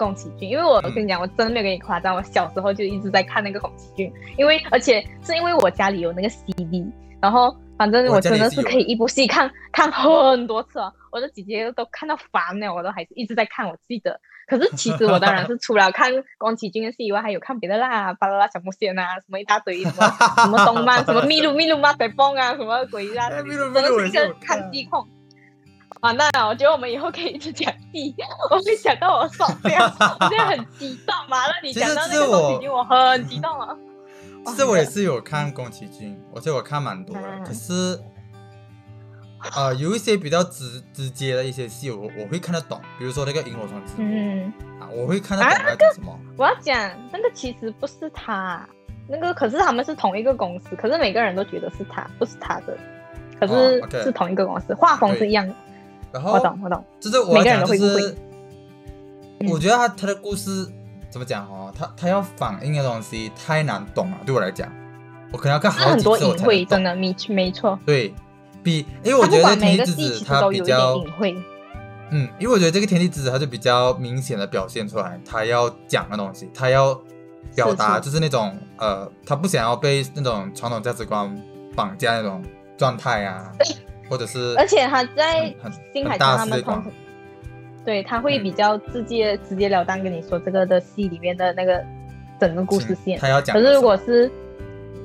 [0.00, 6.90] 宫崎骏，因为我跟你讲，我真的没有跟你夸张，我小时候就一直在看那个宫崎骏，因为而且是因为我家里有那个 CD，
[7.20, 13.68] 然后反正我真的是可以一部戏看看很多次啊，我的姐姐都看到烦了，我都还是一直在看。
[13.68, 20.06] 我记得，可是其实我当然是除了看宫崎骏的戏以外，还有看别的啦，巴啦啦小魔仙啊，什么一大堆什么
[20.36, 25.06] 什么动漫，什么咪噜咪噜马赛蹦啊，什么鬼啊，真的是一个看机控。
[26.00, 26.48] 完蛋了！
[26.48, 28.14] 我觉得我们以后可以一直讲地，
[28.50, 29.84] 我没想到我爽掉，
[30.18, 31.14] 我现在很激动。
[31.28, 33.76] 麻了，你讲到那个宫崎骏，我很激动啊。
[34.46, 37.22] 其实我也是有看宫崎骏，而且我看蛮多的。
[37.44, 38.00] 可是，
[39.54, 42.80] 呃，有一些比较直直接的一些戏，我我会看得懂。
[42.98, 46.18] 比如说那个萤火虫之墓，嗯，啊，我会看得懂那个什么。
[46.38, 48.66] 我要讲那个其实不是他，
[49.06, 52.74] 那个可是他们是同一个公司，可是每个人都觉得是他，不是他的，
[53.38, 55.54] 可是是同一个公司，画风是一样的。
[56.12, 58.16] 然后我懂，我懂，就是我讲就是，
[59.48, 60.66] 我觉得他他的故事
[61.10, 64.70] 怎么讲哦，他他要反映的东西太难懂了，对我来讲，
[65.32, 67.78] 我可能要看好几次我才会真的，没没错。
[67.86, 68.14] 对，
[68.62, 71.36] 比因为我觉得天地之子他比较隐晦。
[72.12, 77.00] 嗯，因为我觉得这个天地之子他就比较明显的表现出来，他要讲的东西，他要
[77.54, 81.40] 表达就是那种呃，他不想要被那种传统价值观
[81.76, 82.42] 绑架那种
[82.76, 83.52] 状态啊。
[84.10, 85.54] 或者是，而且他在
[85.94, 86.82] 新海诚他们通，
[87.84, 91.82] 对他会比较直接直截了当跟你说这个的戏里面的那个
[92.40, 93.18] 整个故事线。
[93.20, 93.56] 他要讲。
[93.56, 94.30] 可是如果是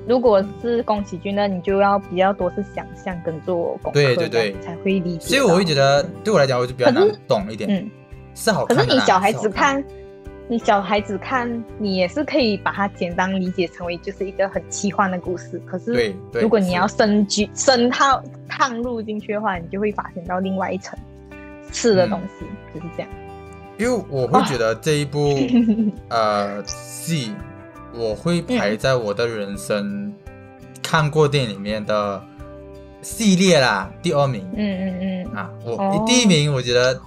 [0.08, 5.28] 如果是宫崎骏，呢你就要比较多是想象跟做功课，对对对，才会理解。
[5.28, 7.70] 所以我会觉得对我来讲，我就比较难懂一点。
[7.70, 7.90] 嗯，
[8.34, 8.76] 是好看。
[8.76, 9.84] 可是你小孩子看。
[10.48, 15.60] 你小孩子看，你也是可以把它简单理解成为就是一个很奇幻的故事。
[15.66, 20.98] 可是，如果你要深居深套探入进去的话，你就会发现到另外一层
[21.72, 23.12] 次的东西，就是这样。
[23.80, 25.36] 因为我会觉得这一部
[26.10, 27.34] 呃戏，
[27.92, 30.14] 我会排在我的人生
[30.84, 32.24] 看过电影里面的
[33.02, 34.48] 系列啦第二名。
[34.56, 35.36] 嗯嗯嗯。
[35.36, 37.02] 啊，我第一名，我觉得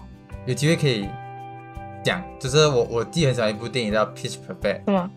[0.45, 1.07] 有机会可以。
[2.05, 5.11] 讲就是我，我自己很喜欢一部电影叫《Pitch Perfect》，是吗？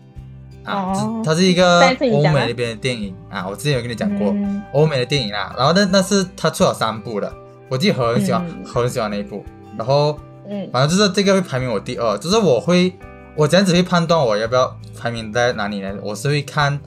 [0.64, 0.94] 啊，
[1.24, 1.80] 它是一个
[2.12, 3.48] 欧美那边的电影啊。
[3.48, 4.32] 我之前有跟你讲过
[4.72, 5.52] 欧美的电影啦。
[5.58, 7.32] 然后那那是他出了三部的，
[7.68, 9.44] 我自己很喜欢很喜欢那一部。
[9.76, 10.16] 然后，
[10.48, 12.16] 嗯，反正就是这个会排名我第二。
[12.18, 12.92] 就是我会，
[13.34, 15.92] 我这样子会判断我要不要排名在哪里呢？
[16.00, 16.78] 我是会看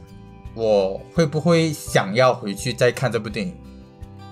[0.53, 3.53] 我会不会想要回去再看这部电影。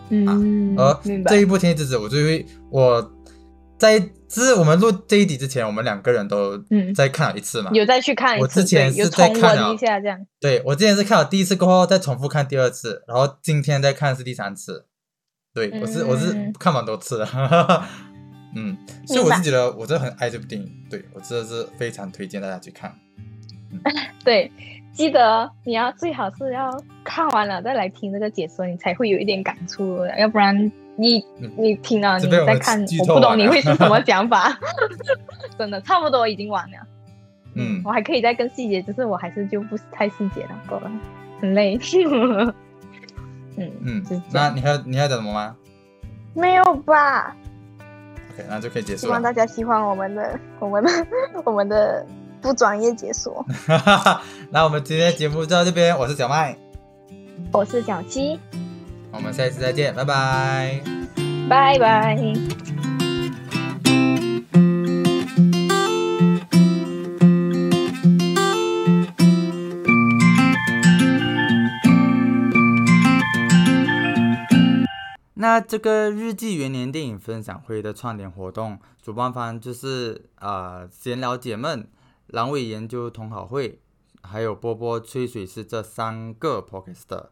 [0.10, 3.12] 嗯，而这一部《天气之子》，我就会我。
[3.84, 8.40] 在就是我们录这一集之前，我们两个人都嗯再看了一次嘛，有再去看。
[8.40, 10.18] 我之前是在看了一下这样。
[10.40, 14.88] 对，我之前是看了第一次过后再重复看第二次，然后今天再看是第三次。
[15.54, 17.28] 对，我是我是看蛮多次的，
[18.56, 22.96] 嗯，所以我是觉得我真的很爱这部电影，对我真的是非常推荐大家去看。
[24.24, 24.52] 对，
[24.94, 26.72] 记得你要最好是要
[27.04, 30.72] 看完了再来听这个解说，你才会有一点感触，要不然。
[30.96, 31.24] 你
[31.58, 34.58] 你听了你在看，我不懂你会是什么 想法，
[35.58, 36.78] 真的差不多已经完了。
[37.56, 40.92] 嗯，我还可以再更细节，只是我还是就不太细节了，够了，
[41.40, 41.80] 很累。
[43.56, 45.56] 嗯嗯，那你还你还讲什么吗？
[46.34, 47.36] 没有吧
[48.34, 49.02] ？OK，那就可以结束。
[49.02, 50.90] 希望大家喜欢我们的我们的
[51.46, 52.04] 我们的
[52.42, 53.46] 不专业解说。
[54.50, 56.58] 那我们今天的节目就到这边，我是小麦，
[57.52, 58.40] 我是小七。
[59.16, 60.82] 我们下一次再见，拜拜，
[61.48, 62.34] 拜拜。
[75.36, 81.88] 那这个日记元年电影分享会的串联活动，主办方就是呃闲聊解闷、
[82.30, 83.80] 阑尾研究同好会，
[84.24, 87.28] 还有波波吹水是这三个 podcast。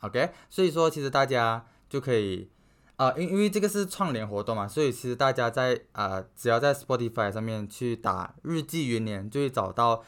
[0.00, 2.48] OK，所以说其实大家就可以，
[2.96, 10.04] 啊，因因为这个是创联活动嘛，所以其实大家在啊，只要在 Spotify 上面去打“日记元年”，就会找到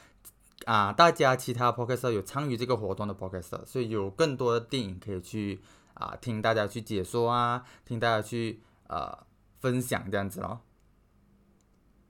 [0.67, 5.61] 啊，大家其他 Podcast 有参与这个活动的 Podcast，所以有更多的电影可以去
[5.95, 9.19] 啊听大家去解说啊，听大家去呃
[9.61, 10.61] 分享这样子咯。